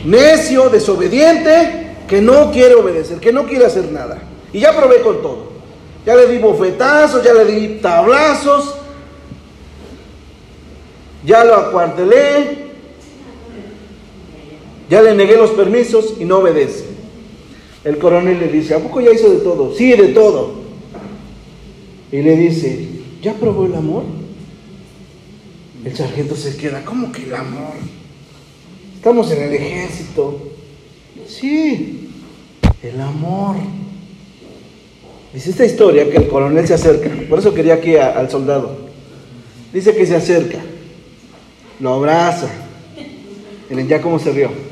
necio, 0.05 0.69
desobediente, 0.69 1.87
que 2.07 2.21
no 2.21 2.51
quiere 2.51 2.75
obedecer, 2.75 3.19
que 3.19 3.33
no 3.33 3.45
quiere 3.45 3.65
hacer 3.65 3.91
nada. 3.91 4.19
Y 4.53 4.61
ya 4.61 4.75
probé 4.75 5.01
con 5.01 5.21
todo. 5.21 5.51
Ya 6.05 6.15
le 6.15 6.27
di 6.27 6.37
bofetazos, 6.37 7.23
ya 7.23 7.33
le 7.33 7.45
di 7.45 7.79
tablazos, 7.79 8.75
ya 11.25 11.43
lo 11.43 11.55
acuartelé, 11.55 12.66
ya 14.89 15.01
le 15.01 15.15
negué 15.15 15.35
los 15.35 15.51
permisos 15.51 16.15
y 16.19 16.25
no 16.25 16.39
obedece. 16.39 16.85
El 17.83 17.97
coronel 17.97 18.39
le 18.39 18.47
dice, 18.47 18.73
¿a 18.73 18.79
poco 18.79 19.01
ya 19.01 19.11
hizo 19.11 19.29
de 19.29 19.39
todo? 19.39 19.73
Sí, 19.73 19.91
de 19.91 20.09
todo. 20.09 20.53
Y 22.11 22.21
le 22.21 22.35
dice, 22.35 22.87
¿ya 23.21 23.33
probó 23.33 23.65
el 23.65 23.75
amor? 23.75 24.03
El 25.83 25.95
sargento 25.95 26.35
se 26.35 26.57
queda, 26.57 26.83
¿cómo 26.83 27.11
que 27.11 27.23
el 27.23 27.33
amor? 27.35 27.73
Estamos 28.95 29.31
en 29.31 29.43
el 29.43 29.53
ejército. 29.53 30.51
Sí, 31.27 32.09
el 32.83 32.99
amor. 32.99 33.55
Dice 35.33 35.49
esta 35.51 35.65
historia 35.65 36.09
que 36.09 36.17
el 36.17 36.27
coronel 36.27 36.67
se 36.67 36.73
acerca, 36.73 37.09
por 37.29 37.39
eso 37.39 37.53
quería 37.53 37.75
aquí 37.75 37.95
al 37.95 38.29
soldado. 38.29 38.87
Dice 39.73 39.95
que 39.95 40.05
se 40.05 40.15
acerca, 40.15 40.59
lo 41.79 41.93
abraza. 41.93 42.49
Miren 43.69 43.87
ya 43.87 44.01
cómo 44.01 44.17
se 44.17 44.31
rió. 44.31 44.66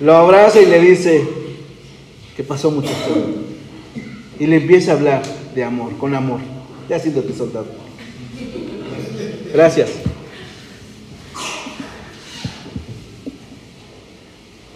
Lo 0.00 0.16
abraza 0.16 0.60
y 0.60 0.66
le 0.66 0.80
dice, 0.80 1.26
¿qué 2.36 2.42
pasó 2.44 2.70
muchacho? 2.70 3.14
Y 4.38 4.46
le 4.46 4.56
empieza 4.56 4.92
a 4.92 4.94
hablar 4.94 5.22
de 5.54 5.64
amor, 5.64 5.96
con 5.96 6.14
amor. 6.14 6.40
Ya 6.88 6.98
siéntate 6.98 7.32
soldado. 7.32 7.66
Gracias. 9.52 9.90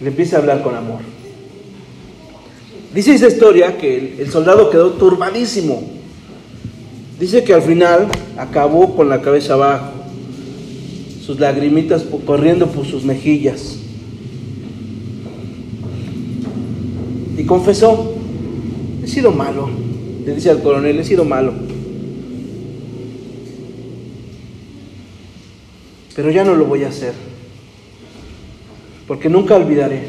Le 0.00 0.08
empieza 0.08 0.36
a 0.36 0.40
hablar 0.40 0.62
con 0.62 0.76
amor. 0.76 1.00
Dice 2.94 3.14
esa 3.14 3.26
historia 3.26 3.76
que 3.76 3.98
el, 3.98 4.20
el, 4.20 4.30
soldado 4.30 4.70
quedó 4.70 4.92
turbadísimo. 4.92 5.82
Dice 7.18 7.42
que 7.42 7.52
al 7.52 7.62
final 7.62 8.08
acabó 8.36 8.94
con 8.94 9.08
la 9.08 9.20
cabeza 9.20 9.54
abajo, 9.54 9.97
sus 11.28 11.38
lagrimitas 11.38 12.06
corriendo 12.24 12.68
por 12.68 12.86
sus 12.86 13.04
mejillas. 13.04 13.76
Y 17.36 17.44
confesó, 17.44 18.14
he 19.04 19.06
sido 19.06 19.30
malo, 19.30 19.68
le 20.24 20.34
dice 20.34 20.48
al 20.48 20.62
coronel, 20.62 20.98
he 20.98 21.04
sido 21.04 21.26
malo. 21.26 21.52
Pero 26.16 26.30
ya 26.30 26.44
no 26.44 26.54
lo 26.54 26.64
voy 26.64 26.84
a 26.84 26.88
hacer, 26.88 27.12
porque 29.06 29.28
nunca 29.28 29.54
olvidaré 29.54 30.04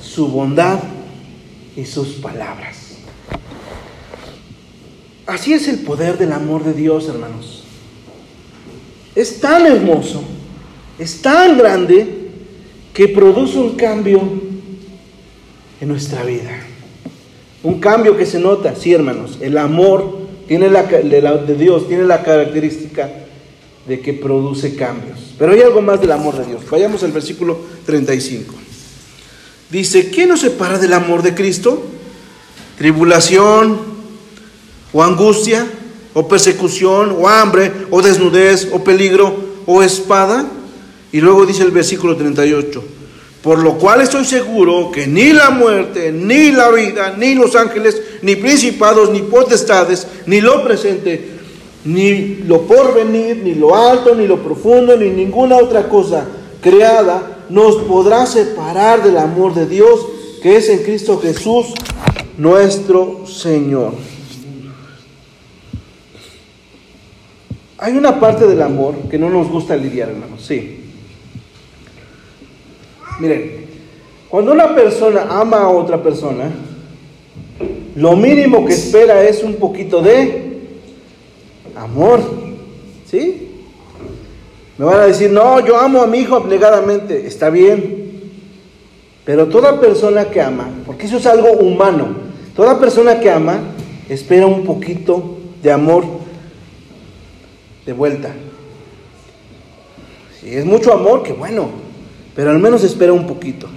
su 0.00 0.28
bondad 0.28 0.78
y 1.76 1.84
sus 1.84 2.14
palabras. 2.14 2.96
Así 5.26 5.52
es 5.52 5.68
el 5.68 5.80
poder 5.80 6.16
del 6.16 6.32
amor 6.32 6.64
de 6.64 6.72
Dios, 6.72 7.08
hermanos. 7.08 7.62
Es 9.14 9.38
tan 9.38 9.66
hermoso, 9.66 10.24
es 11.02 11.20
tan 11.20 11.58
grande, 11.58 12.22
que 12.92 13.08
produce 13.08 13.58
un 13.58 13.74
cambio 13.76 14.20
en 15.80 15.88
nuestra 15.88 16.22
vida. 16.24 16.50
Un 17.62 17.80
cambio 17.80 18.16
que 18.16 18.26
se 18.26 18.38
nota, 18.38 18.74
sí, 18.76 18.92
hermanos. 18.92 19.38
El 19.40 19.56
amor 19.58 20.18
tiene 20.46 20.68
la, 20.68 20.82
de, 20.82 21.54
Dios 21.56 21.88
tiene 21.88 22.04
la 22.04 22.22
característica 22.22 23.10
de 23.86 24.00
que 24.00 24.12
produce 24.12 24.76
cambios. 24.76 25.34
Pero 25.38 25.52
hay 25.52 25.62
algo 25.62 25.80
más 25.80 26.00
del 26.00 26.12
amor 26.12 26.36
de 26.36 26.46
Dios. 26.46 26.68
Vayamos 26.70 27.02
al 27.02 27.12
versículo 27.12 27.58
35. 27.86 28.54
Dice, 29.70 30.10
¿qué 30.10 30.26
nos 30.26 30.40
separa 30.40 30.78
del 30.78 30.92
amor 30.92 31.22
de 31.22 31.34
Cristo? 31.34 31.82
Tribulación, 32.76 33.78
o 34.92 35.02
angustia, 35.02 35.66
o 36.14 36.28
persecución, 36.28 37.16
o 37.18 37.28
hambre, 37.28 37.72
o 37.90 38.02
desnudez, 38.02 38.68
o 38.72 38.84
peligro, 38.84 39.34
o 39.66 39.82
espada. 39.82 40.46
Y 41.12 41.20
luego 41.20 41.44
dice 41.44 41.62
el 41.62 41.70
versículo 41.70 42.16
38, 42.16 42.82
Por 43.42 43.58
lo 43.58 43.74
cual 43.78 44.00
estoy 44.00 44.24
seguro 44.24 44.90
que 44.90 45.06
ni 45.06 45.32
la 45.32 45.50
muerte, 45.50 46.10
ni 46.10 46.50
la 46.50 46.70
vida, 46.70 47.14
ni 47.16 47.34
los 47.34 47.54
ángeles, 47.54 48.00
ni 48.22 48.36
principados, 48.36 49.10
ni 49.10 49.20
potestades, 49.20 50.06
ni 50.26 50.40
lo 50.40 50.64
presente, 50.64 51.32
ni 51.84 52.36
lo 52.46 52.62
porvenir, 52.62 53.42
ni 53.44 53.54
lo 53.54 53.76
alto, 53.76 54.14
ni 54.14 54.26
lo 54.26 54.42
profundo, 54.42 54.96
ni 54.96 55.10
ninguna 55.10 55.56
otra 55.56 55.88
cosa 55.88 56.26
creada 56.62 57.44
nos 57.50 57.76
podrá 57.82 58.24
separar 58.24 59.02
del 59.02 59.18
amor 59.18 59.52
de 59.52 59.66
Dios 59.66 60.00
que 60.42 60.56
es 60.56 60.68
en 60.68 60.82
Cristo 60.82 61.20
Jesús 61.20 61.74
nuestro 62.38 63.26
Señor. 63.26 63.92
Hay 67.78 67.96
una 67.96 68.18
parte 68.18 68.46
del 68.46 68.62
amor 68.62 68.94
que 69.10 69.18
no 69.18 69.28
nos 69.28 69.48
gusta 69.48 69.76
lidiar, 69.76 70.10
hermanos, 70.10 70.44
sí. 70.44 70.81
Miren, 73.20 73.66
cuando 74.28 74.52
una 74.52 74.74
persona 74.74 75.26
ama 75.28 75.58
a 75.58 75.68
otra 75.68 76.02
persona, 76.02 76.50
lo 77.94 78.16
mínimo 78.16 78.64
que 78.64 78.72
espera 78.72 79.22
es 79.22 79.42
un 79.42 79.56
poquito 79.56 80.00
de 80.00 80.60
amor, 81.76 82.20
¿sí? 83.06 83.48
Me 84.78 84.86
van 84.86 85.00
a 85.00 85.06
decir, 85.06 85.30
no, 85.30 85.60
yo 85.60 85.78
amo 85.78 86.02
a 86.02 86.06
mi 86.06 86.18
hijo 86.18 86.36
abnegadamente, 86.36 87.26
está 87.26 87.50
bien, 87.50 88.30
pero 89.24 89.48
toda 89.48 89.78
persona 89.78 90.24
que 90.24 90.40
ama, 90.40 90.70
porque 90.86 91.06
eso 91.06 91.18
es 91.18 91.26
algo 91.26 91.52
humano, 91.52 92.08
toda 92.56 92.80
persona 92.80 93.20
que 93.20 93.30
ama 93.30 93.60
espera 94.08 94.46
un 94.46 94.64
poquito 94.64 95.38
de 95.62 95.70
amor 95.70 96.04
de 97.86 97.92
vuelta. 97.92 98.30
Si 100.40 100.54
es 100.54 100.64
mucho 100.64 100.92
amor, 100.92 101.22
que 101.22 101.32
bueno, 101.32 101.81
pero 102.34 102.50
al 102.50 102.58
menos 102.58 102.82
espera 102.84 103.12
un 103.12 103.26
poquito. 103.26 103.68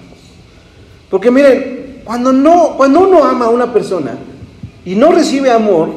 Porque 1.10 1.32
miren, 1.32 2.02
cuando, 2.04 2.32
no, 2.32 2.76
cuando 2.78 3.02
uno 3.02 3.24
ama 3.24 3.46
a 3.46 3.50
una 3.50 3.74
persona 3.74 4.18
y 4.86 4.96
no 4.96 5.12
recibe 5.12 5.52
amor, 5.52 5.90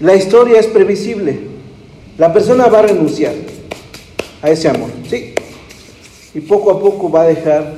la 0.00 0.14
historia 0.14 0.60
es 0.60 0.66
previsible. 0.66 1.40
La 2.16 2.32
persona 2.32 2.66
va 2.66 2.80
a 2.80 2.82
renunciar 2.82 3.34
a 4.42 4.50
ese 4.50 4.68
amor, 4.68 4.90
¿sí? 5.08 5.34
Y 6.34 6.40
poco 6.40 6.70
a 6.70 6.80
poco 6.80 7.10
va 7.10 7.22
a 7.22 7.26
dejar 7.26 7.74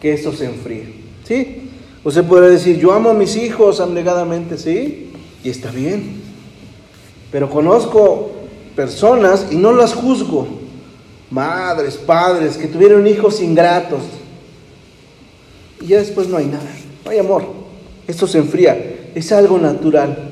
que 0.00 0.12
eso 0.12 0.32
se 0.32 0.46
enfríe, 0.46 0.94
¿sí? 1.24 1.70
Usted 2.04 2.24
podrá 2.24 2.48
decir, 2.48 2.78
yo 2.78 2.92
amo 2.92 3.10
a 3.10 3.14
mis 3.14 3.36
hijos 3.36 3.80
abnegadamente, 3.80 4.56
¿sí? 4.56 5.10
Y 5.42 5.50
está 5.50 5.70
bien. 5.70 6.22
Pero 7.30 7.50
conozco 7.50 8.30
personas 8.74 9.48
y 9.50 9.56
no 9.56 9.72
las 9.72 9.94
juzgo. 9.94 10.46
Madres, 11.30 11.96
padres 11.96 12.56
que 12.56 12.68
tuvieron 12.68 13.06
hijos 13.06 13.40
ingratos. 13.40 14.02
Y 15.80 15.88
ya 15.88 15.98
después 15.98 16.28
no 16.28 16.36
hay 16.36 16.46
nada, 16.46 16.70
no 17.04 17.10
hay 17.10 17.18
amor. 17.18 17.44
Esto 18.06 18.26
se 18.26 18.38
enfría. 18.38 19.10
Es 19.14 19.30
algo 19.32 19.58
natural. 19.58 20.30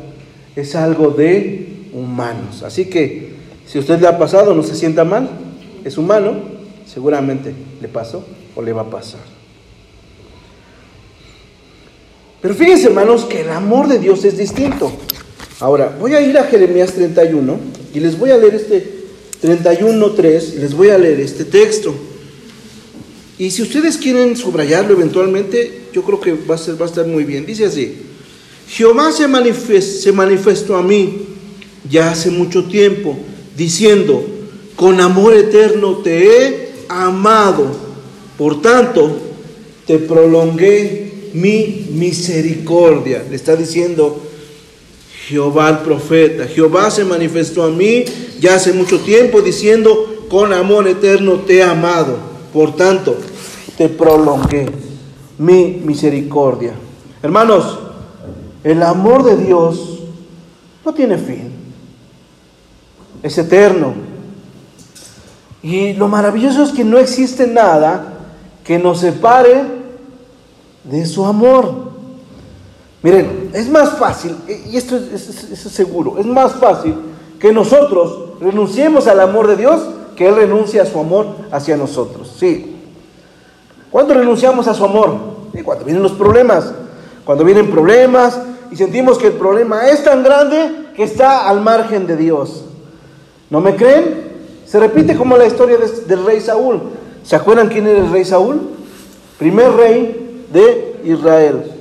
Es 0.57 0.75
algo 0.75 1.11
de 1.11 1.89
humanos. 1.93 2.63
Así 2.63 2.87
que 2.87 3.35
si 3.67 3.79
usted 3.79 4.01
le 4.01 4.09
ha 4.09 4.19
pasado, 4.19 4.55
no 4.55 4.63
se 4.63 4.75
sienta 4.75 5.05
mal. 5.05 5.29
Es 5.85 5.99
humano. 5.99 6.57
Seguramente 6.87 7.53
le 7.81 7.89
pasó 7.89 8.25
o 8.55 8.63
le 8.63 8.73
va 8.73 8.83
a 8.83 8.91
pasar. 8.91 9.21
Pero 12.41 12.55
fíjense, 12.55 12.87
hermanos, 12.87 13.25
que 13.25 13.43
el 13.43 13.51
amor 13.51 13.89
de 13.89 13.99
Dios 13.99 14.25
es 14.25 14.39
distinto. 14.39 14.91
Ahora, 15.61 15.95
voy 15.99 16.15
a 16.15 16.21
ir 16.21 16.39
a 16.39 16.45
Jeremías 16.45 16.93
31 16.93 17.57
y 17.93 18.01
les 18.01 18.19
voy 18.19 18.31
a 18.31 18.37
leer 18.37 18.55
este 18.55 18.96
31.3 19.43 20.55
y 20.55 20.59
les 20.59 20.75
voy 20.75 20.89
a 20.89 20.99
leer 20.99 21.21
este 21.21 21.45
texto. 21.45 21.95
Y 23.39 23.51
si 23.51 23.63
ustedes 23.63 23.97
quieren 23.99 24.37
subrayarlo 24.37 24.95
eventualmente, 24.95 25.83
yo 25.93 26.03
creo 26.03 26.21
que 26.21 26.33
va 26.33 26.55
a, 26.55 26.59
ser, 26.59 26.81
va 26.81 26.87
estar 26.87 27.07
muy 27.07 27.25
bien. 27.25 27.45
Dice 27.45 27.67
así, 27.67 27.97
Jehová 28.69 29.13
se 29.13 29.29
manifestó 30.13 30.77
a 30.77 30.83
mí 30.83 31.27
ya 31.91 32.11
hace 32.11 32.31
mucho 32.31 32.65
tiempo, 32.65 33.17
diciendo, 33.57 34.25
con 34.75 35.01
amor 35.01 35.35
eterno 35.35 35.99
te 35.99 36.27
he 36.27 36.69
amado, 36.89 37.75
por 38.37 38.61
tanto 38.61 39.19
te 39.87 39.99
prolongué 39.99 41.31
mi 41.33 41.87
misericordia. 41.93 43.25
Le 43.29 43.37
está 43.37 43.57
diciendo 43.57 44.26
Jehová 45.27 45.71
el 45.71 45.79
profeta. 45.79 46.47
Jehová 46.47 46.89
se 46.91 47.05
manifestó 47.05 47.65
a 47.65 47.71
mí 47.71 48.05
ya 48.39 48.55
hace 48.55 48.73
mucho 48.73 49.01
tiempo 49.01 49.43
diciendo, 49.43 50.25
con 50.31 50.53
amor 50.53 50.87
eterno 50.87 51.35
te 51.41 51.59
he 51.59 51.63
amado. 51.65 52.17
Por 52.53 52.77
tanto, 52.77 53.17
te 53.77 53.89
prolongué 53.89 54.67
mi 55.39 55.81
misericordia. 55.85 56.75
Hermanos, 57.23 57.79
el 58.63 58.83
amor 58.85 59.25
de 59.25 59.37
Dios 59.37 60.01
no 60.85 60.95
tiene 60.95 61.19
fin. 61.19 61.51
Es 63.23 63.37
eterno. 63.37 63.95
Y 65.61 65.95
lo 65.95 66.07
maravilloso 66.07 66.63
es 66.63 66.71
que 66.71 66.85
no 66.85 66.99
existe 66.99 67.49
nada 67.49 68.29
que 68.63 68.79
nos 68.79 69.01
separe 69.01 69.65
de 70.85 71.05
su 71.05 71.25
amor. 71.25 71.96
Miren, 73.03 73.51
es 73.53 73.69
más 73.69 73.99
fácil, 73.99 74.37
y 74.49 74.77
esto 74.77 74.97
es, 74.97 75.23
seguro, 75.71 76.19
es 76.19 76.27
más 76.27 76.55
fácil 76.55 76.95
que 77.39 77.53
nosotros 77.53 78.41
renunciemos 78.41 79.07
al 79.07 79.21
amor 79.21 79.47
de 79.47 79.57
Dios 79.57 79.83
que 80.17 80.27
Él 80.27 80.37
renuncie 80.37 80.81
a 80.81 80.87
su 80.87 80.99
amor 80.99 81.27
hacia 81.53 81.77
nosotros. 81.77 82.35
Sí. 82.39 82.75
¿Cuándo 83.91 84.15
renunciamos 84.15 84.67
a 84.67 84.75
su 84.75 84.85
amor? 84.85 85.37
cuando 85.65 85.85
vienen 85.85 86.03
los 86.03 86.13
problemas. 86.13 86.73
Cuando 87.25 87.45
vienen 87.45 87.71
problemas 87.71 88.39
y 88.71 88.77
sentimos 88.77 89.19
que 89.19 89.29
el 89.29 89.33
problema 89.35 89.89
es 89.89 90.05
tan 90.05 90.23
grande 90.23 90.91
que 90.95 91.03
está 91.03 91.49
al 91.49 91.61
margen 91.61 92.07
de 92.07 92.17
Dios. 92.17 92.65
¿No 93.51 93.61
me 93.61 93.77
creen? 93.77 94.27
Se 94.67 94.81
repite 94.81 95.17
como 95.17 95.37
la 95.37 95.47
historia 95.47 95.77
del 96.07 96.25
rey 96.25 96.41
Saúl. 96.41 96.81
¿Se 97.23 97.37
acuerdan 97.37 97.69
quién 97.69 97.87
era 97.87 98.01
el 98.01 98.11
rey 98.11 98.25
Saúl? 98.25 98.61
Primer 99.39 99.73
rey 99.73 100.47
de 100.53 101.01
Israel. 101.05 101.76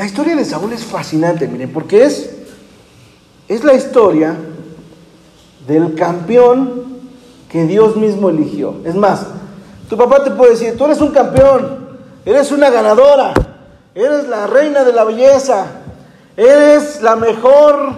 La 0.00 0.06
historia 0.06 0.34
de 0.34 0.46
Saúl 0.46 0.72
es 0.72 0.82
fascinante, 0.82 1.46
miren, 1.46 1.74
porque 1.74 2.04
es, 2.04 2.30
es 3.48 3.62
la 3.62 3.74
historia 3.74 4.34
del 5.66 5.94
campeón 5.94 6.86
que 7.50 7.66
Dios 7.66 7.96
mismo 7.96 8.30
eligió. 8.30 8.76
Es 8.86 8.94
más, 8.94 9.26
tu 9.90 9.98
papá 9.98 10.24
te 10.24 10.30
puede 10.30 10.52
decir, 10.52 10.74
tú 10.78 10.86
eres 10.86 11.02
un 11.02 11.10
campeón, 11.10 11.98
eres 12.24 12.50
una 12.50 12.70
ganadora, 12.70 13.34
eres 13.94 14.26
la 14.26 14.46
reina 14.46 14.84
de 14.84 14.94
la 14.94 15.04
belleza, 15.04 15.66
eres 16.34 17.02
la 17.02 17.16
mejor, 17.16 17.92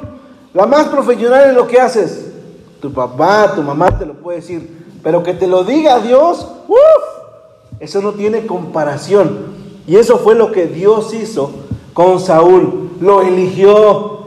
la 0.55 0.67
más 0.67 0.89
profesional 0.89 1.51
en 1.51 1.55
lo 1.55 1.69
que 1.69 1.81
haces. 1.81 2.33
Tu 2.81 2.93
papá, 2.93 3.53
tu 3.55 3.63
mamá 3.63 3.97
te 3.97 4.07
lo 4.07 4.15
puede 4.15 4.41
decir, 4.41 4.99
pero 5.05 5.23
que 5.23 5.35
te 5.35 5.47
lo 5.47 5.63
diga 5.63 6.01
Dios, 6.01 6.49
¡uf! 6.67 7.79
eso 7.79 8.03
no 8.03 8.11
tiene 8.15 8.45
comparación. 8.45 9.63
Y 9.87 9.99
eso 9.99 10.19
fue 10.19 10.35
lo 10.35 10.51
que 10.51 10.67
Dios 10.67 11.15
hizo 11.15 11.62
con 11.93 12.21
Saúl. 12.21 12.91
Lo 13.01 13.23
eligió 13.23 14.27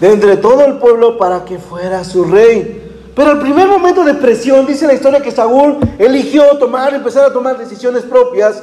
de 0.00 0.12
entre 0.12 0.36
todo 0.36 0.64
el 0.64 0.78
pueblo 0.78 1.18
para 1.18 1.44
que 1.44 1.58
fuera 1.58 2.04
su 2.04 2.24
rey. 2.24 3.10
Pero 3.14 3.32
el 3.32 3.38
primer 3.40 3.68
momento 3.68 4.04
de 4.04 4.14
presión, 4.14 4.66
dice 4.66 4.86
la 4.86 4.94
historia 4.94 5.20
que 5.20 5.30
Saúl 5.30 5.78
eligió 5.98 6.58
tomar, 6.58 6.94
empezar 6.94 7.24
a 7.24 7.32
tomar 7.32 7.58
decisiones 7.58 8.02
propias 8.04 8.62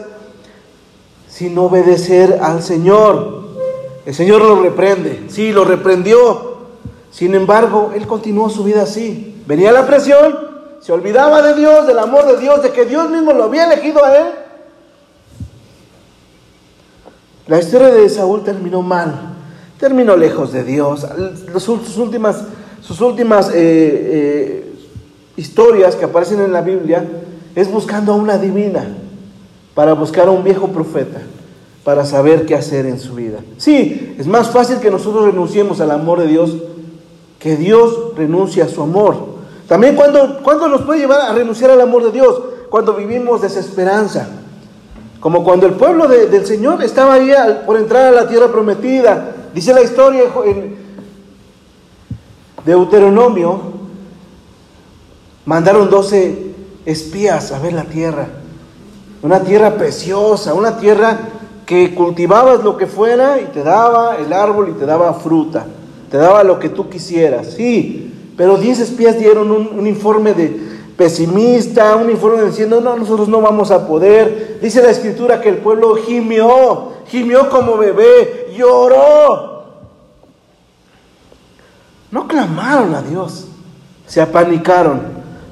sin 1.30 1.58
obedecer 1.58 2.40
al 2.42 2.64
Señor. 2.64 3.46
El 4.06 4.16
Señor 4.16 4.42
lo 4.42 4.62
reprende, 4.62 5.26
sí, 5.28 5.52
lo 5.52 5.66
reprendió. 5.66 6.58
Sin 7.12 7.36
embargo, 7.36 7.92
él 7.96 8.08
continuó 8.08 8.50
su 8.50 8.64
vida 8.64 8.84
así. 8.84 9.44
Venía 9.46 9.72
la 9.72 9.86
presión, 9.86 10.48
se 10.80 10.92
olvidaba 10.94 11.42
de 11.42 11.54
Dios, 11.56 11.86
del 11.86 12.00
amor 12.00 12.26
de 12.26 12.38
Dios, 12.38 12.64
de 12.64 12.72
que 12.72 12.86
Dios 12.86 13.10
mismo 13.10 13.34
lo 13.34 13.44
había 13.44 13.66
elegido 13.66 14.04
a 14.04 14.18
él 14.18 14.28
la 17.48 17.60
historia 17.60 17.88
de 17.90 18.10
Saúl 18.10 18.44
terminó 18.44 18.82
mal, 18.82 19.36
terminó 19.80 20.16
lejos 20.16 20.52
de 20.52 20.64
Dios. 20.64 21.06
sus 21.60 21.98
últimas, 21.98 23.50
eh, 23.50 23.54
eh, 23.56 24.74
historias 25.36 25.96
que 25.96 26.06
aparecen 26.06 26.42
en 26.42 26.52
la 26.52 26.62
Biblia 26.62 27.06
es 27.56 27.72
buscando 27.72 28.14
a 28.14 28.16
una 28.16 28.38
divina, 28.38 28.88
para 29.74 29.94
buscar 29.94 30.28
a 30.28 30.32
un 30.32 30.44
viejo 30.44 30.68
profeta, 30.68 31.22
para 31.84 32.06
saber 32.06 32.46
qué 32.46 32.56
hacer 32.56 32.86
en 32.86 33.00
su 33.00 33.16
vida. 33.16 33.40
Sí, 33.58 34.16
es 34.18 34.28
más 34.28 34.50
fácil 34.50 34.80
que 34.80 34.92
nosotros 34.92 35.26
renunciemos 35.26 35.80
al 35.80 35.92
amor 35.92 36.20
de 36.20 36.28
Dios 36.28 36.56
que 37.40 37.56
Dios 37.56 38.16
renuncie 38.16 38.64
a 38.64 38.68
su 38.68 38.82
amor. 38.82 39.38
También 39.68 39.96
cuando, 39.96 40.42
cuando 40.44 40.68
nos 40.68 40.82
puede 40.82 41.00
llevar 41.00 41.22
a 41.22 41.34
renunciar 41.34 41.72
al 41.72 41.82
amor 41.82 42.04
de 42.04 42.12
Dios, 42.12 42.42
cuando 42.70 42.94
vivimos 42.94 43.42
desesperanza. 43.42 44.28
Como 45.28 45.44
cuando 45.44 45.66
el 45.66 45.74
pueblo 45.74 46.08
del 46.08 46.46
Señor 46.46 46.82
estaba 46.82 47.16
ahí 47.16 47.34
por 47.66 47.76
entrar 47.76 48.06
a 48.06 48.12
la 48.12 48.30
tierra 48.30 48.48
prometida. 48.48 49.36
Dice 49.54 49.74
la 49.74 49.82
historia 49.82 50.24
en 50.46 50.78
Deuteronomio, 52.66 53.60
mandaron 55.44 55.90
12 55.90 56.54
espías 56.86 57.52
a 57.52 57.60
ver 57.60 57.74
la 57.74 57.84
tierra. 57.84 58.26
Una 59.22 59.42
tierra 59.42 59.76
preciosa, 59.76 60.54
una 60.54 60.78
tierra 60.78 61.20
que 61.66 61.94
cultivabas 61.94 62.64
lo 62.64 62.78
que 62.78 62.88
fuera 62.88 63.42
y 63.42 63.48
te 63.48 63.64
daba 63.64 64.16
el 64.16 64.32
árbol 64.32 64.70
y 64.70 64.80
te 64.80 64.86
daba 64.86 65.14
fruta, 65.14 65.66
te 66.10 66.16
daba 66.16 66.46
lo 66.46 66.58
que 66.58 66.70
tú 66.70 66.88
quisieras. 66.88 67.48
Sí, 67.48 68.14
pero 68.38 68.56
diez 68.56 68.80
espías 68.80 69.20
dieron 69.20 69.52
un, 69.52 69.88
informe 69.88 70.34
de 70.34 70.67
pesimista, 70.98 71.96
un 71.96 72.10
informe 72.10 72.44
diciendo, 72.44 72.82
no, 72.82 72.98
nosotros 72.98 73.30
no 73.30 73.40
vamos 73.40 73.70
a 73.70 73.88
poder. 73.88 74.60
Dice 74.62 74.82
la 74.82 74.90
escritura 74.90 75.40
que 75.40 75.50
el 75.50 75.58
pueblo 75.58 75.96
gimió, 75.96 76.94
gimió 77.08 77.50
como 77.50 77.78
bebé, 77.78 78.52
lloró. 78.58 79.66
No 82.10 82.28
clamaron 82.28 82.96
a 82.96 83.02
Dios, 83.02 83.46
se 84.08 84.22
apanicaron, 84.22 85.02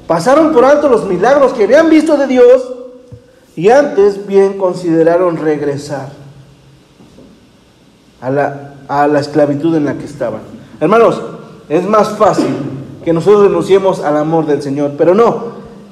pasaron 0.08 0.52
por 0.52 0.66
alto 0.66 0.90
los 0.90 1.06
milagros 1.06 1.54
que 1.54 1.66
habían 1.66 1.90
visto 1.90 2.18
de 2.18 2.28
Dios 2.28 2.74
y 3.56 3.70
antes 3.70 4.26
bien 4.26 4.58
consideraron 4.58 5.38
regresar 5.38 6.10
a 8.20 8.30
la, 8.30 8.74
a 8.88 9.08
la 9.08 9.20
esclavitud 9.20 9.76
en 9.76 9.86
la 9.86 9.96
que 9.96 10.06
estaban. 10.06 10.42
Hermanos, 10.80 11.22
es 11.70 11.84
más 11.84 12.18
fácil 12.18 12.75
que 13.06 13.14
nosotros 13.14 13.44
renunciemos 13.44 14.00
al 14.00 14.18
amor 14.18 14.48
del 14.48 14.64
Señor, 14.64 14.94
pero 14.98 15.14
no, 15.14 15.44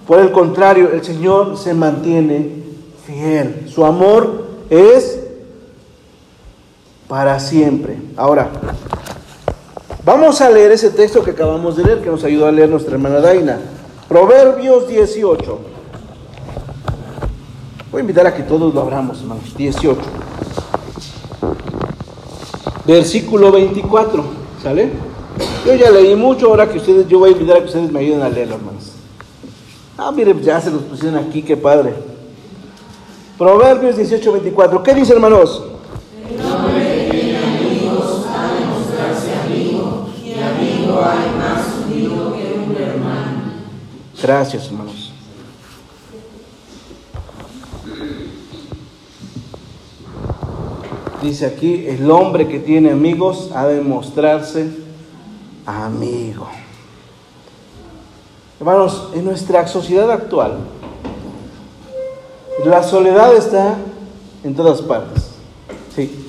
por 0.08 0.20
el 0.20 0.32
contrario, 0.32 0.90
el 0.92 1.04
Señor 1.04 1.58
se 1.58 1.76
mantiene 1.76 2.64
fiel. 3.06 3.68
Su 3.70 3.86
amor 3.86 4.46
es 4.72 5.20
para 7.08 7.40
siempre. 7.40 7.98
Ahora, 8.18 8.50
vamos 10.04 10.42
a 10.42 10.50
leer 10.50 10.72
ese 10.72 10.90
texto 10.90 11.24
que 11.24 11.32
acabamos 11.32 11.78
de 11.78 11.84
leer, 11.84 12.02
que 12.02 12.10
nos 12.10 12.24
ayudó 12.24 12.48
a 12.48 12.52
leer 12.52 12.70
nuestra 12.70 12.94
hermana 12.94 13.20
Daina. 13.20 13.60
Proverbios 14.10 14.88
18. 14.88 15.60
Voy 17.92 18.00
a 18.00 18.02
invitar 18.02 18.26
a 18.26 18.34
que 18.34 18.42
todos 18.42 18.74
lo 18.74 18.82
abramos, 18.82 19.22
hermanos. 19.22 19.56
18. 19.56 20.02
Versículo 22.88 23.52
24. 23.52 24.24
¿Sale? 24.64 25.13
Yo 25.66 25.76
ya 25.76 25.90
leí 25.92 26.14
mucho, 26.14 26.48
ahora 26.48 26.70
que 26.70 26.78
ustedes, 26.78 27.08
yo 27.08 27.20
voy 27.20 27.30
a 27.30 27.32
invitar 27.32 27.56
a 27.56 27.60
que 27.62 27.68
ustedes 27.68 27.90
me 27.90 28.02
ayuden 28.02 28.22
a 28.22 28.28
leerlo, 28.28 28.56
hermanos. 28.56 28.92
Ah, 29.98 30.12
mire, 30.12 30.36
ya 30.42 30.60
se 30.60 30.70
los 30.70 30.82
pusieron 30.84 31.18
aquí, 31.18 31.42
qué 31.42 31.56
padre. 31.56 31.94
Proverbios 33.38 33.96
18, 33.96 34.32
24. 34.34 34.84
¿Qué 34.84 34.94
dice, 34.94 35.14
hermanos? 35.14 35.64
Gracias, 44.22 44.68
hermanos. 44.68 45.14
Dice 51.22 51.46
aquí, 51.46 51.86
el 51.88 52.12
hombre 52.12 52.50
que 52.50 52.60
tiene 52.60 52.92
amigos 52.92 53.52
ha 53.56 53.66
de 53.66 53.80
mostrarse 53.80 54.83
amigo. 55.66 56.48
Hermanos, 58.60 59.10
en 59.14 59.26
nuestra 59.26 59.68
sociedad 59.68 60.10
actual, 60.12 60.58
la 62.66 62.84
soledad 62.84 63.36
está 63.36 63.76
en 64.44 64.56
todas 64.56 64.82
partes. 64.82 65.32
Sí. 65.96 66.28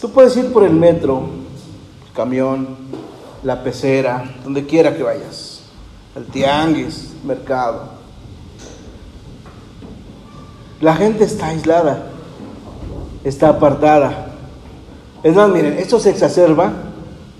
Tú 0.00 0.10
puedes 0.10 0.36
ir 0.36 0.52
por 0.52 0.64
el 0.64 0.72
metro, 0.72 1.22
el 2.06 2.12
camión, 2.12 2.76
la 3.42 3.62
pecera, 3.62 4.24
donde 4.42 4.66
quiera 4.66 4.96
que 4.96 5.02
vayas, 5.02 5.62
el 6.16 6.26
tianguis, 6.26 7.12
mercado. 7.24 7.84
La 10.80 10.96
gente 10.96 11.24
está 11.24 11.48
aislada 11.48 12.12
está 13.24 13.48
apartada. 13.50 14.26
Es 15.22 15.34
más, 15.34 15.48
miren, 15.48 15.78
esto 15.78 15.98
se 15.98 16.10
exacerba 16.10 16.72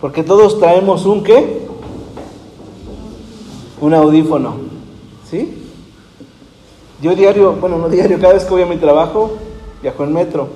porque 0.03 0.25
todos 0.25 0.59
traemos 0.59 1.07
un 1.07 1.23
qué? 1.23 1.65
Un 3.81 3.95
audífono. 3.95 4.57
¿Sí? 5.31 5.62
Yo 7.01 7.15
diario, 7.15 7.53
bueno, 7.53 7.79
no 7.79 7.88
diario, 7.88 8.19
cada 8.19 8.35
vez 8.35 8.43
que 8.43 8.51
voy 8.51 8.62
a 8.62 8.67
mi 8.67 8.79
trabajo, 8.79 9.35
viajo 9.81 10.03
en 10.03 10.12
metro. 10.12 10.49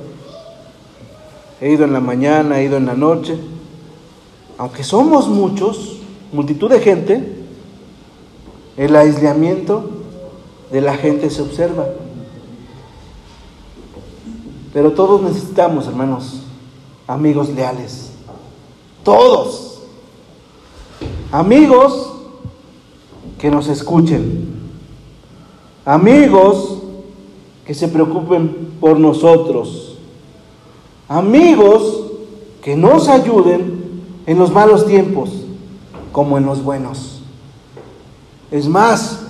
He 1.61 1.71
ido 1.71 1.85
en 1.85 1.93
la 1.93 2.01
mañana, 2.01 2.59
he 2.59 2.65
ido 2.65 2.77
en 2.77 2.87
la 2.87 2.95
noche. 2.95 3.39
Aunque 4.59 4.83
somos 4.83 5.29
muchos, 5.29 6.01
multitud 6.33 6.69
de 6.69 6.81
gente, 6.81 7.45
el 8.77 8.97
aislamiento 8.97 9.91
de 10.73 10.81
la 10.81 10.97
gente 10.97 11.31
se 11.31 11.43
observa. 11.43 11.87
Pero 14.73 14.91
todos 14.91 15.23
necesitamos, 15.23 15.87
hermanos, 15.87 16.43
amigos 17.07 17.49
leales. 17.51 18.16
Todos. 19.07 19.79
Amigos 21.33 22.13
que 23.39 23.51
nos 23.51 23.69
escuchen. 23.69 24.55
Amigos 25.85 26.83
que 27.65 27.73
se 27.73 27.89
preocupen 27.89 28.75
por 28.81 28.99
nosotros. 28.99 29.97
Amigos 31.09 32.03
que 32.61 32.77
nos 32.77 33.09
ayuden 33.09 34.03
en 34.27 34.39
los 34.39 34.51
malos 34.51 34.87
tiempos 34.87 35.31
como 36.13 36.37
en 36.37 36.45
los 36.45 36.63
buenos. 36.63 37.23
Es 38.51 38.69
más, 38.69 39.21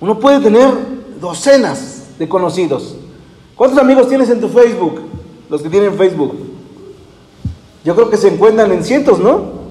uno 0.00 0.20
puede 0.20 0.40
tener 0.40 0.72
docenas 1.20 2.10
de 2.18 2.28
conocidos 2.28 2.96
¿Cuántos 3.56 3.78
amigos 3.78 4.08
tienes 4.08 4.28
en 4.28 4.38
tu 4.38 4.48
Facebook? 4.48 5.00
Los 5.48 5.62
que 5.62 5.70
tienen 5.70 5.94
Facebook. 5.94 6.55
Yo 7.86 7.94
creo 7.94 8.10
que 8.10 8.16
se 8.16 8.26
encuentran 8.28 8.72
en 8.72 8.84
cientos, 8.84 9.20
¿no? 9.20 9.64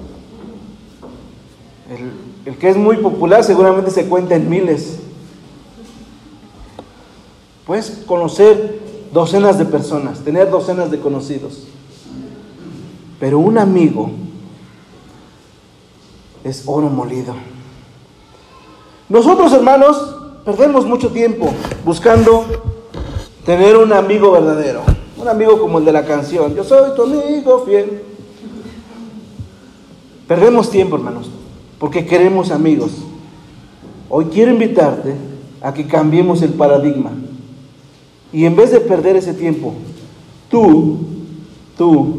El, 2.46 2.56
que 2.56 2.70
es 2.70 2.76
muy 2.76 2.96
popular 2.96 3.44
seguramente 3.44 3.90
se 3.90 4.06
cuenta 4.06 4.34
en 4.34 4.48
miles. 4.48 4.98
Puedes 7.66 7.90
conocer 8.06 8.80
docenas 9.12 9.58
de 9.58 9.66
personas, 9.66 10.20
tener 10.20 10.50
docenas 10.50 10.90
de 10.90 10.98
conocidos. 10.98 11.64
Pero 13.20 13.38
un 13.38 13.58
amigo 13.58 14.10
es 16.42 16.62
oro 16.64 16.88
molido. 16.88 17.34
Nosotros, 19.10 19.52
hermanos, 19.52 20.16
perdemos 20.44 20.86
mucho 20.86 21.10
tiempo 21.10 21.52
buscando 21.84 22.46
Tener 23.46 23.76
un 23.76 23.92
amigo 23.92 24.32
verdadero, 24.32 24.82
un 25.26 25.30
amigo 25.30 25.60
como 25.60 25.78
el 25.78 25.84
de 25.84 25.92
la 25.92 26.04
canción, 26.04 26.54
yo 26.54 26.62
soy 26.62 26.94
tu 26.94 27.02
amigo 27.02 27.64
fiel. 27.66 28.02
Perdemos 30.28 30.70
tiempo, 30.70 30.94
hermanos, 30.94 31.28
porque 31.80 32.06
queremos 32.06 32.52
amigos. 32.52 32.92
Hoy 34.08 34.26
quiero 34.26 34.52
invitarte 34.52 35.14
a 35.60 35.74
que 35.74 35.88
cambiemos 35.88 36.42
el 36.42 36.50
paradigma. 36.50 37.10
Y 38.32 38.44
en 38.44 38.54
vez 38.54 38.70
de 38.70 38.78
perder 38.78 39.16
ese 39.16 39.34
tiempo, 39.34 39.74
tú, 40.48 40.98
tú 41.76 42.18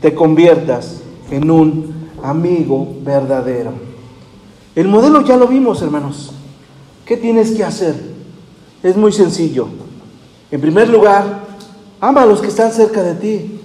te 0.00 0.14
conviertas 0.14 1.02
en 1.30 1.50
un 1.50 2.08
amigo 2.22 2.88
verdadero. 3.02 3.72
El 4.74 4.88
modelo 4.88 5.22
ya 5.22 5.36
lo 5.36 5.48
vimos, 5.48 5.82
hermanos. 5.82 6.32
¿Qué 7.04 7.18
tienes 7.18 7.50
que 7.50 7.64
hacer? 7.64 7.94
Es 8.82 8.96
muy 8.96 9.12
sencillo. 9.12 9.68
En 10.50 10.62
primer 10.62 10.88
lugar, 10.88 11.47
ama 12.00 12.22
a 12.22 12.26
los 12.26 12.40
que 12.40 12.48
están 12.48 12.72
cerca 12.72 13.02
de 13.02 13.14
ti. 13.14 13.60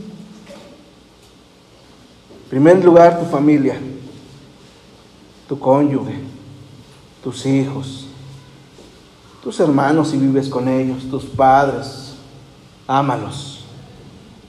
En 2.43 2.49
primer 2.49 2.83
lugar, 2.83 3.19
tu 3.19 3.25
familia, 3.25 3.79
tu 5.47 5.57
cónyuge, 5.57 6.19
tus 7.23 7.45
hijos, 7.45 8.07
tus 9.43 9.59
hermanos 9.59 10.09
si 10.09 10.17
vives 10.17 10.49
con 10.49 10.67
ellos, 10.67 11.09
tus 11.09 11.25
padres. 11.25 12.15
Ámalos. 12.86 13.63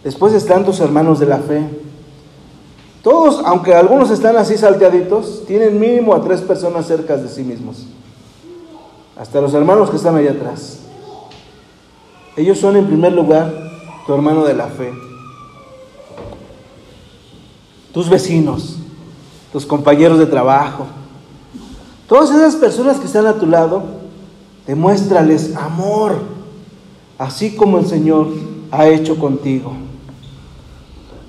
Después 0.03 0.35
están 0.35 0.64
tus 0.64 0.80
hermanos 0.80 1.18
de 1.18 1.26
la 1.26 1.39
fe. 1.39 1.66
Todos, 3.03 3.41
aunque 3.45 3.74
algunos 3.74 4.11
están 4.11 4.37
así 4.37 4.57
salteaditos, 4.57 5.45
tienen 5.47 5.78
mínimo 5.78 6.14
a 6.14 6.22
tres 6.22 6.41
personas 6.41 6.87
cerca 6.87 7.16
de 7.16 7.28
sí 7.28 7.43
mismos. 7.43 7.87
Hasta 9.16 9.41
los 9.41 9.55
hermanos 9.55 9.91
que 9.91 9.97
están 9.97 10.16
allá 10.16 10.32
atrás. 10.32 10.80
Ellos 12.37 12.59
son 12.59 12.76
en 12.76 12.87
primer 12.87 13.12
lugar 13.12 13.64
tu 14.07 14.15
hermano 14.15 14.45
de 14.45 14.55
la 14.55 14.67
fe, 14.67 14.93
tus 17.93 18.09
vecinos, 18.11 18.77
tus 19.53 19.65
compañeros 19.65 20.19
de 20.19 20.27
trabajo, 20.27 20.87
todas 22.09 22.31
esas 22.31 22.57
personas 22.57 22.99
que 22.99 23.07
están 23.07 23.27
a 23.27 23.35
tu 23.35 23.47
lado, 23.47 23.83
demuéstrales 24.67 25.55
amor, 25.57 26.19
así 27.19 27.55
como 27.55 27.79
el 27.79 27.87
Señor 27.87 28.29
ha 28.71 28.89
hecho 28.89 29.19
contigo. 29.19 29.73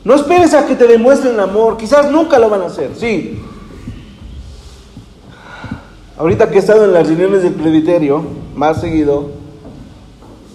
No 0.03 0.13
esperes 0.13 0.53
a 0.53 0.67
que 0.67 0.75
te 0.75 0.87
demuestren 0.87 1.39
amor, 1.39 1.77
quizás 1.77 2.11
nunca 2.11 2.39
lo 2.39 2.49
van 2.49 2.61
a 2.61 2.65
hacer, 2.65 2.91
sí. 2.95 3.39
Ahorita 6.17 6.49
que 6.49 6.57
he 6.57 6.59
estado 6.59 6.85
en 6.85 6.93
las 6.93 7.07
reuniones 7.07 7.43
del 7.43 7.53
presbiterio, 7.53 8.23
más 8.55 8.79
seguido, 8.79 9.31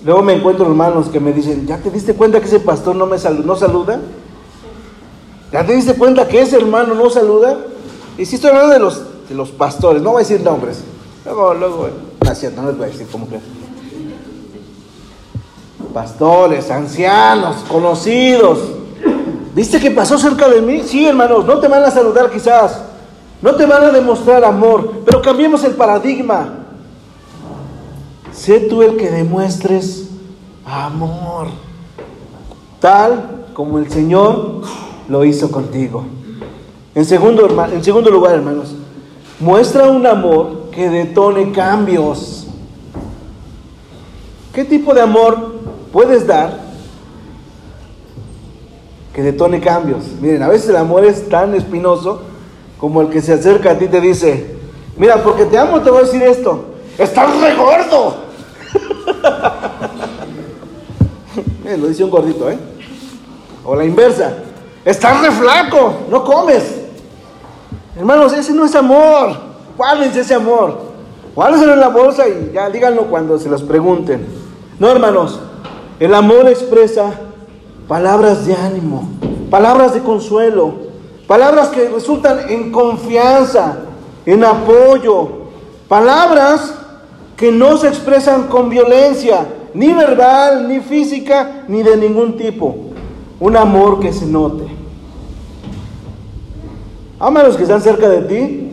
luego 0.05 0.22
me 0.22 0.34
encuentro 0.34 0.66
hermanos 0.66 1.09
que 1.09 1.20
me 1.20 1.32
dicen, 1.32 1.66
¿ya 1.66 1.78
te 1.78 1.90
diste 1.90 2.14
cuenta 2.14 2.40
que 2.40 2.46
ese 2.46 2.61
pastor 2.61 2.96
no 2.96 3.07
me 3.07 3.18
saluda, 3.18 3.44
no 3.46 3.57
saluda? 3.57 4.01
¿Ya 5.53 5.66
te 5.66 5.74
diste 5.74 5.94
cuenta 5.94 6.28
que 6.28 6.40
ese 6.40 6.57
hermano 6.57 6.94
no 6.94 7.11
saluda? 7.11 7.59
Y 8.16 8.24
si 8.24 8.36
estoy 8.36 8.51
hablando 8.51 8.72
de 8.72 8.78
los, 8.78 9.03
de 9.28 9.34
los 9.34 9.51
pastores, 9.51 10.03
no 10.03 10.11
voy 10.11 10.22
a 10.22 10.26
decir 10.26 10.40
nombres. 10.42 10.82
Luego, 11.24 11.55
luego, 11.55 11.88
no 12.24 12.30
es 12.30 12.38
cierto, 12.38 12.62
no 12.62 12.68
les 12.68 12.76
voy 12.76 12.86
a 12.86 12.90
decir 12.90 13.07
cómo 13.11 13.28
que. 13.28 13.40
Pastores, 15.92 16.70
ancianos, 16.70 17.57
conocidos. 17.68 18.59
¿Viste 19.55 19.80
que 19.80 19.90
pasó 19.90 20.16
cerca 20.18 20.48
de 20.48 20.62
mí? 20.62 20.82
Sí, 20.84 21.07
hermanos, 21.07 21.44
no 21.44 21.59
te 21.59 21.66
van 21.66 21.82
a 21.82 21.90
saludar 21.90 22.30
quizás. 22.30 22.80
No 23.42 23.55
te 23.57 23.66
van 23.66 23.82
a 23.82 23.90
demostrar 23.90 24.44
amor, 24.44 25.03
pero 25.05 25.20
cambiemos 25.20 25.64
el 25.64 25.72
paradigma. 25.72 26.59
Sé 28.33 28.61
tú 28.61 28.83
el 28.83 28.97
que 28.97 29.11
demuestres 29.11 30.09
amor, 30.64 31.49
tal 32.81 33.47
como 33.55 33.78
el 33.78 33.91
Señor 33.91 34.62
lo 35.09 35.24
hizo 35.24 35.51
contigo. 35.51 36.05
En 36.95 37.05
segundo, 37.05 37.47
lugar, 38.11 38.35
hermanos, 38.35 38.74
muestra 39.39 39.89
un 39.91 40.07
amor 40.07 40.70
que 40.70 40.89
detone 40.89 41.53
cambios. 41.53 42.47
¿Qué 44.53 44.64
tipo 44.64 44.93
de 44.95 45.01
amor 45.01 45.55
puedes 45.93 46.26
dar 46.26 46.59
que 49.14 49.22
detone 49.22 49.61
cambios? 49.61 50.05
Miren, 50.20 50.43
a 50.43 50.49
veces 50.49 50.70
el 50.70 50.76
amor 50.76 51.05
es 51.05 51.28
tan 51.28 51.55
espinoso 51.55 52.22
como 52.78 53.03
el 53.03 53.09
que 53.09 53.20
se 53.20 53.35
acerca 53.35 53.72
a 53.72 53.78
ti 53.78 53.85
y 53.85 53.89
te 53.89 54.01
dice, 54.01 54.57
mira, 54.97 55.22
porque 55.22 55.45
te 55.45 55.59
amo 55.59 55.81
te 55.81 55.91
voy 55.91 56.01
a 56.01 56.05
decir 56.05 56.22
esto, 56.22 56.64
estás 56.99 57.41
re 57.41 57.55
gordo. 61.71 61.83
lo 61.83 61.89
dice 61.89 62.05
un 62.05 62.11
gordito, 62.11 62.51
¿eh? 62.51 62.59
O 63.64 63.75
la 63.77 63.85
inversa, 63.85 64.35
estás 64.85 65.21
re 65.21 65.31
flaco, 65.31 65.95
no 66.11 66.25
comes. 66.25 66.81
Hermanos, 67.97 68.33
ese 68.33 68.53
no 68.53 68.64
es 68.64 68.75
amor. 68.75 69.51
¿Cuál 69.77 70.03
es 70.03 70.16
ese 70.16 70.35
amor? 70.35 70.91
Guárdenselo 71.35 71.75
en 71.75 71.81
la 71.81 71.89
bolsa 71.89 72.29
y 72.29 72.53
ya 72.53 72.68
díganlo 72.68 73.07
cuando 73.07 73.39
se 73.39 73.49
los 73.49 73.62
pregunten. 73.62 74.27
No, 74.79 74.89
hermanos, 74.91 75.41
el 75.99 76.14
amor 76.14 76.49
expresa 76.49 77.12
palabras 77.87 78.47
de 78.47 78.55
ánimo, 78.55 79.09
palabras 79.51 79.95
de 79.95 80.01
consuelo, 80.01 80.75
palabras 81.27 81.68
que 81.68 81.89
resultan 81.89 82.51
en 82.51 82.73
confianza, 82.73 83.79
en 84.27 84.45
apoyo, 84.45 85.29
palabras 85.89 86.75
que 87.37 87.53
no 87.53 87.77
se 87.77 87.89
expresan 87.89 88.49
con 88.49 88.68
violencia, 88.68 89.47
ni 89.75 89.93
verbal, 89.93 90.68
ni 90.68 90.81
física, 90.81 91.64
ni 91.68 91.83
de 91.83 91.97
ningún 91.97 92.37
tipo. 92.37 92.75
Un 93.39 93.57
amor 93.57 94.01
que 94.01 94.12
se 94.12 94.27
note. 94.27 94.64
Ama 97.18 97.41
a 97.41 97.45
los 97.45 97.57
que 97.57 97.62
están 97.62 97.83
cerca 97.83 98.09
de 98.09 98.23
ti, 98.23 98.71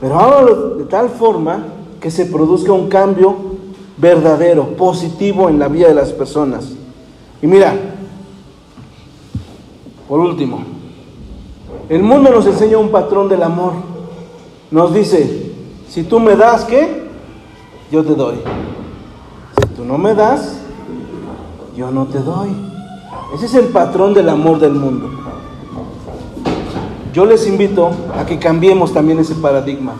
pero 0.00 0.18
ámalos 0.18 0.78
de 0.78 0.84
tal 0.84 1.08
forma 1.08 1.64
que 2.00 2.10
se 2.10 2.26
produzca 2.26 2.72
un 2.72 2.88
cambio 2.88 3.36
verdadero, 3.96 4.76
positivo 4.76 5.48
en 5.48 5.58
la 5.58 5.68
vida 5.68 5.88
de 5.88 5.94
las 5.94 6.12
personas. 6.12 6.72
Y 7.42 7.46
mira, 7.46 7.74
por 10.08 10.20
último, 10.20 10.60
el 11.88 12.02
mundo 12.02 12.30
nos 12.30 12.46
enseña 12.46 12.78
un 12.78 12.90
patrón 12.90 13.28
del 13.28 13.42
amor. 13.42 13.72
Nos 14.70 14.92
dice, 14.94 15.52
si 15.88 16.02
tú 16.04 16.20
me 16.20 16.36
das, 16.36 16.64
¿qué? 16.64 17.08
Yo 17.90 18.04
te 18.04 18.14
doy. 18.14 18.36
Tú 19.78 19.84
no 19.84 19.96
me 19.96 20.12
das, 20.12 20.56
yo 21.76 21.92
no 21.92 22.06
te 22.06 22.18
doy. 22.18 22.48
Ese 23.32 23.46
es 23.46 23.54
el 23.54 23.66
patrón 23.66 24.12
del 24.12 24.28
amor 24.28 24.58
del 24.58 24.72
mundo. 24.72 25.08
Yo 27.12 27.24
les 27.24 27.46
invito 27.46 27.92
a 28.18 28.26
que 28.26 28.40
cambiemos 28.40 28.92
también 28.92 29.20
ese 29.20 29.36
paradigma. 29.36 29.92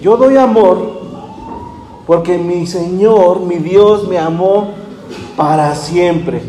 Yo 0.00 0.16
doy 0.16 0.38
amor 0.38 0.78
porque 2.06 2.38
mi 2.38 2.66
Señor, 2.66 3.40
mi 3.40 3.56
Dios 3.56 4.08
me 4.08 4.16
amó 4.16 4.70
para 5.36 5.74
siempre. 5.74 6.40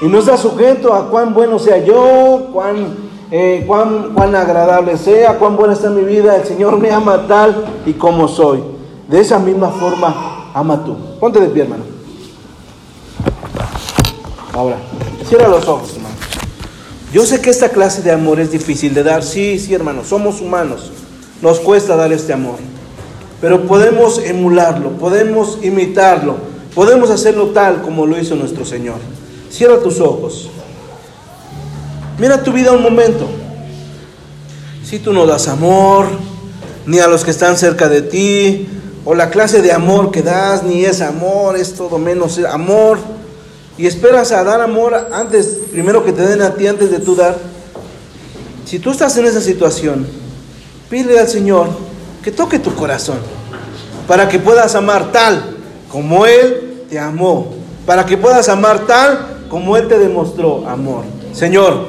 Y 0.00 0.06
no 0.06 0.20
está 0.20 0.36
sujeto 0.36 0.94
a 0.94 1.10
cuán 1.10 1.34
bueno 1.34 1.58
sea 1.58 1.84
yo, 1.84 2.50
cuán, 2.52 2.94
eh, 3.32 3.64
cuán, 3.66 4.14
cuán 4.14 4.36
agradable 4.36 4.96
sea, 4.96 5.36
cuán 5.36 5.56
buena 5.56 5.72
está 5.72 5.90
mi 5.90 6.02
vida. 6.02 6.36
El 6.36 6.44
Señor 6.44 6.78
me 6.78 6.92
ama 6.92 7.26
tal 7.26 7.64
y 7.86 7.94
como 7.94 8.28
soy. 8.28 8.62
De 9.08 9.18
esa 9.18 9.40
misma 9.40 9.70
forma, 9.70 10.37
ama 10.54 10.84
tú. 10.84 10.96
Ponte 11.20 11.40
de 11.40 11.48
pie, 11.48 11.62
hermano. 11.62 11.84
Ahora, 14.52 14.76
cierra 15.28 15.48
los 15.48 15.66
ojos, 15.68 15.92
hermano. 15.94 16.14
Yo 17.12 17.24
sé 17.24 17.40
que 17.40 17.50
esta 17.50 17.70
clase 17.70 18.02
de 18.02 18.10
amor 18.10 18.38
es 18.40 18.50
difícil 18.50 18.92
de 18.92 19.02
dar. 19.02 19.22
Sí, 19.22 19.58
sí, 19.58 19.72
hermano, 19.74 20.04
somos 20.04 20.40
humanos. 20.40 20.90
Nos 21.40 21.60
cuesta 21.60 21.96
dar 21.96 22.12
este 22.12 22.32
amor. 22.32 22.56
Pero 23.40 23.66
podemos 23.66 24.18
emularlo, 24.18 24.90
podemos 24.92 25.58
imitarlo, 25.62 26.36
podemos 26.74 27.10
hacerlo 27.10 27.48
tal 27.48 27.82
como 27.82 28.04
lo 28.04 28.18
hizo 28.18 28.34
nuestro 28.34 28.64
Señor. 28.64 28.96
Cierra 29.50 29.78
tus 29.78 30.00
ojos. 30.00 30.50
Mira 32.18 32.42
tu 32.42 32.52
vida 32.52 32.72
un 32.72 32.82
momento. 32.82 33.26
Si 34.84 34.98
tú 34.98 35.12
no 35.12 35.24
das 35.24 35.46
amor, 35.46 36.06
ni 36.84 36.98
a 36.98 37.06
los 37.06 37.24
que 37.24 37.30
están 37.30 37.56
cerca 37.56 37.88
de 37.88 38.02
ti, 38.02 38.66
o 39.10 39.14
la 39.14 39.30
clase 39.30 39.62
de 39.62 39.72
amor 39.72 40.10
que 40.10 40.20
das, 40.20 40.64
ni 40.64 40.84
es 40.84 41.00
amor, 41.00 41.56
es 41.56 41.72
todo 41.72 41.96
menos 41.98 42.38
amor. 42.40 42.98
Y 43.78 43.86
esperas 43.86 44.32
a 44.32 44.44
dar 44.44 44.60
amor 44.60 45.08
antes, 45.14 45.46
primero 45.72 46.04
que 46.04 46.12
te 46.12 46.20
den 46.26 46.42
a 46.42 46.52
ti 46.52 46.66
antes 46.66 46.90
de 46.90 46.98
tú 46.98 47.16
dar, 47.16 47.34
si 48.66 48.78
tú 48.78 48.90
estás 48.90 49.16
en 49.16 49.24
esa 49.24 49.40
situación, 49.40 50.06
pide 50.90 51.18
al 51.18 51.26
Señor 51.26 51.68
que 52.22 52.30
toque 52.30 52.58
tu 52.58 52.74
corazón 52.74 53.16
para 54.06 54.28
que 54.28 54.38
puedas 54.38 54.74
amar 54.74 55.10
tal 55.10 55.56
como 55.90 56.26
Él 56.26 56.84
te 56.90 56.98
amó, 56.98 57.54
para 57.86 58.04
que 58.04 58.18
puedas 58.18 58.50
amar 58.50 58.86
tal 58.86 59.46
como 59.48 59.78
Él 59.78 59.88
te 59.88 59.98
demostró 59.98 60.68
amor. 60.68 61.04
Señor, 61.32 61.86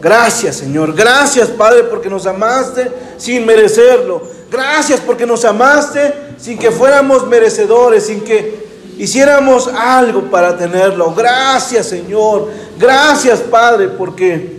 gracias 0.00 0.56
Señor, 0.56 0.94
gracias 0.94 1.48
Padre 1.48 1.82
porque 1.82 2.08
nos 2.08 2.24
amaste 2.24 2.90
sin 3.18 3.44
merecerlo, 3.44 4.22
gracias 4.54 5.00
porque 5.00 5.26
nos 5.26 5.44
amaste 5.44 6.14
sin 6.38 6.56
que 6.56 6.70
fuéramos 6.70 7.26
merecedores, 7.26 8.06
sin 8.06 8.20
que 8.20 8.64
hiciéramos 8.96 9.68
algo 9.68 10.22
para 10.30 10.56
tenerlo. 10.56 11.12
Gracias 11.14 11.88
Señor, 11.88 12.50
gracias 12.78 13.40
Padre, 13.40 13.88
porque 13.88 14.58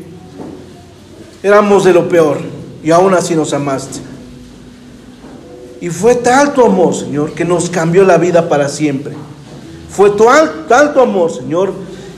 éramos 1.42 1.86
de 1.86 1.94
lo 1.94 2.10
peor 2.10 2.40
y 2.84 2.92
aún 2.92 3.14
así 3.14 3.36
nos 3.36 3.54
amaste. 3.54 4.00
Y 5.80 5.90
fue 5.90 6.16
tal 6.16 6.54
tu 6.54 6.66
amor, 6.66 6.94
Señor, 6.94 7.34
que 7.34 7.46
nos 7.46 7.70
cambió 7.70 8.04
la 8.04 8.18
vida 8.18 8.50
para 8.50 8.68
siempre. 8.70 9.14
Fue 9.90 10.10
tal, 10.12 10.66
tal 10.68 10.94
tu 10.94 11.00
amor, 11.00 11.32
Señor, 11.32 11.74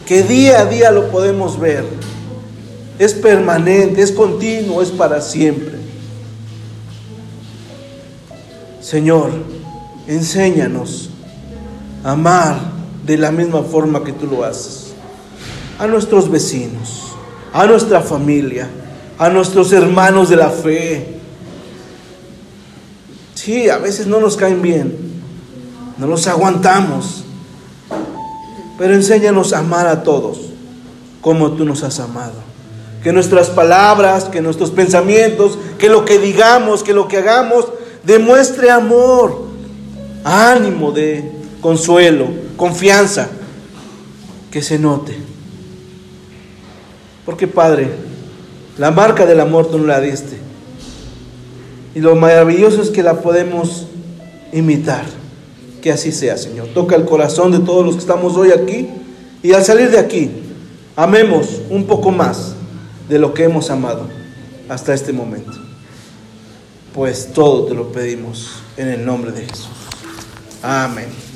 que 0.06 0.24
día 0.24 0.62
a 0.62 0.66
día 0.66 0.92
lo 0.92 1.10
podemos 1.10 1.60
ver. 1.60 1.86
Es 2.98 3.14
permanente, 3.14 4.02
es 4.02 4.12
continuo, 4.12 4.82
es 4.82 4.90
para 4.90 5.22
siempre. 5.22 5.77
Señor, 8.88 9.32
enséñanos 10.08 11.10
amar 12.06 12.58
de 13.06 13.18
la 13.18 13.34
misma 13.34 13.62
forma 13.64 14.02
que 14.02 14.14
tú 14.14 14.28
lo 14.28 14.46
haces. 14.46 14.94
A 15.78 15.88
nuestros 15.88 16.32
vecinos, 16.32 17.04
a 17.52 17.66
nuestra 17.66 18.00
familia, 18.00 18.70
a 19.20 19.28
nuestros 19.28 19.74
hermanos 19.74 20.30
de 20.30 20.38
la 20.38 20.50
fe. 20.50 21.20
Sí, 23.36 23.70
a 23.70 23.78
veces 23.78 24.08
no 24.08 24.22
nos 24.22 24.38
caen 24.38 24.62
bien, 24.62 24.98
no 25.98 26.08
los 26.08 26.26
aguantamos, 26.28 27.26
pero 28.78 28.94
enséñanos 28.94 29.52
a 29.52 29.60
amar 29.60 29.86
a 29.88 30.04
todos 30.04 30.38
como 31.20 31.52
tú 31.52 31.66
nos 31.66 31.84
has 31.84 32.00
amado. 32.00 32.36
Que 33.04 33.12
nuestras 33.12 33.50
palabras, 33.50 34.30
que 34.30 34.40
nuestros 34.40 34.72
pensamientos, 34.72 35.60
que 35.78 35.90
lo 35.90 36.06
que 36.06 36.20
digamos, 36.20 36.84
que 36.84 36.94
lo 36.94 37.10
que 37.10 37.18
hagamos, 37.18 37.66
demuestre 38.08 38.72
amor, 38.72 39.48
ánimo 40.24 40.94
de 40.94 41.30
consuelo, 41.60 42.28
confianza, 42.56 43.28
que 44.50 44.62
se 44.62 44.80
note. 44.80 45.18
Porque 47.26 47.48
Padre, 47.48 47.90
la 48.78 48.92
marca 48.92 49.26
del 49.26 49.42
amor 49.42 49.70
tú 49.70 49.78
no 49.78 49.86
la 49.86 50.00
diste. 50.00 50.38
Y 51.96 52.00
lo 52.00 52.16
maravilloso 52.16 52.82
es 52.82 52.92
que 52.92 53.04
la 53.04 53.22
podemos 53.22 53.88
imitar. 54.54 55.04
Que 55.82 55.92
así 55.92 56.14
sea, 56.14 56.38
Señor. 56.38 56.68
Toca 56.74 56.96
el 56.96 57.04
corazón 57.04 57.52
de 57.52 57.60
todos 57.60 57.86
los 57.86 57.96
que 57.96 58.02
estamos 58.02 58.38
hoy 58.38 58.52
aquí. 58.52 58.88
Y 59.44 59.52
al 59.52 59.66
salir 59.66 59.92
de 59.92 60.00
aquí, 60.00 60.32
amemos 60.96 61.62
un 61.70 61.86
poco 61.86 62.12
más 62.12 62.56
de 63.10 63.20
lo 63.20 63.34
que 63.34 63.44
hemos 63.44 63.70
amado 63.70 64.08
hasta 64.70 64.94
este 64.94 65.12
momento. 65.12 65.67
Pues 66.98 67.32
todo 67.32 67.66
te 67.68 67.76
lo 67.76 67.92
pedimos 67.92 68.54
en 68.76 68.88
el 68.88 69.06
nombre 69.06 69.32
de 69.32 69.46
Jesús. 69.46 69.70
Amén. 70.64 71.27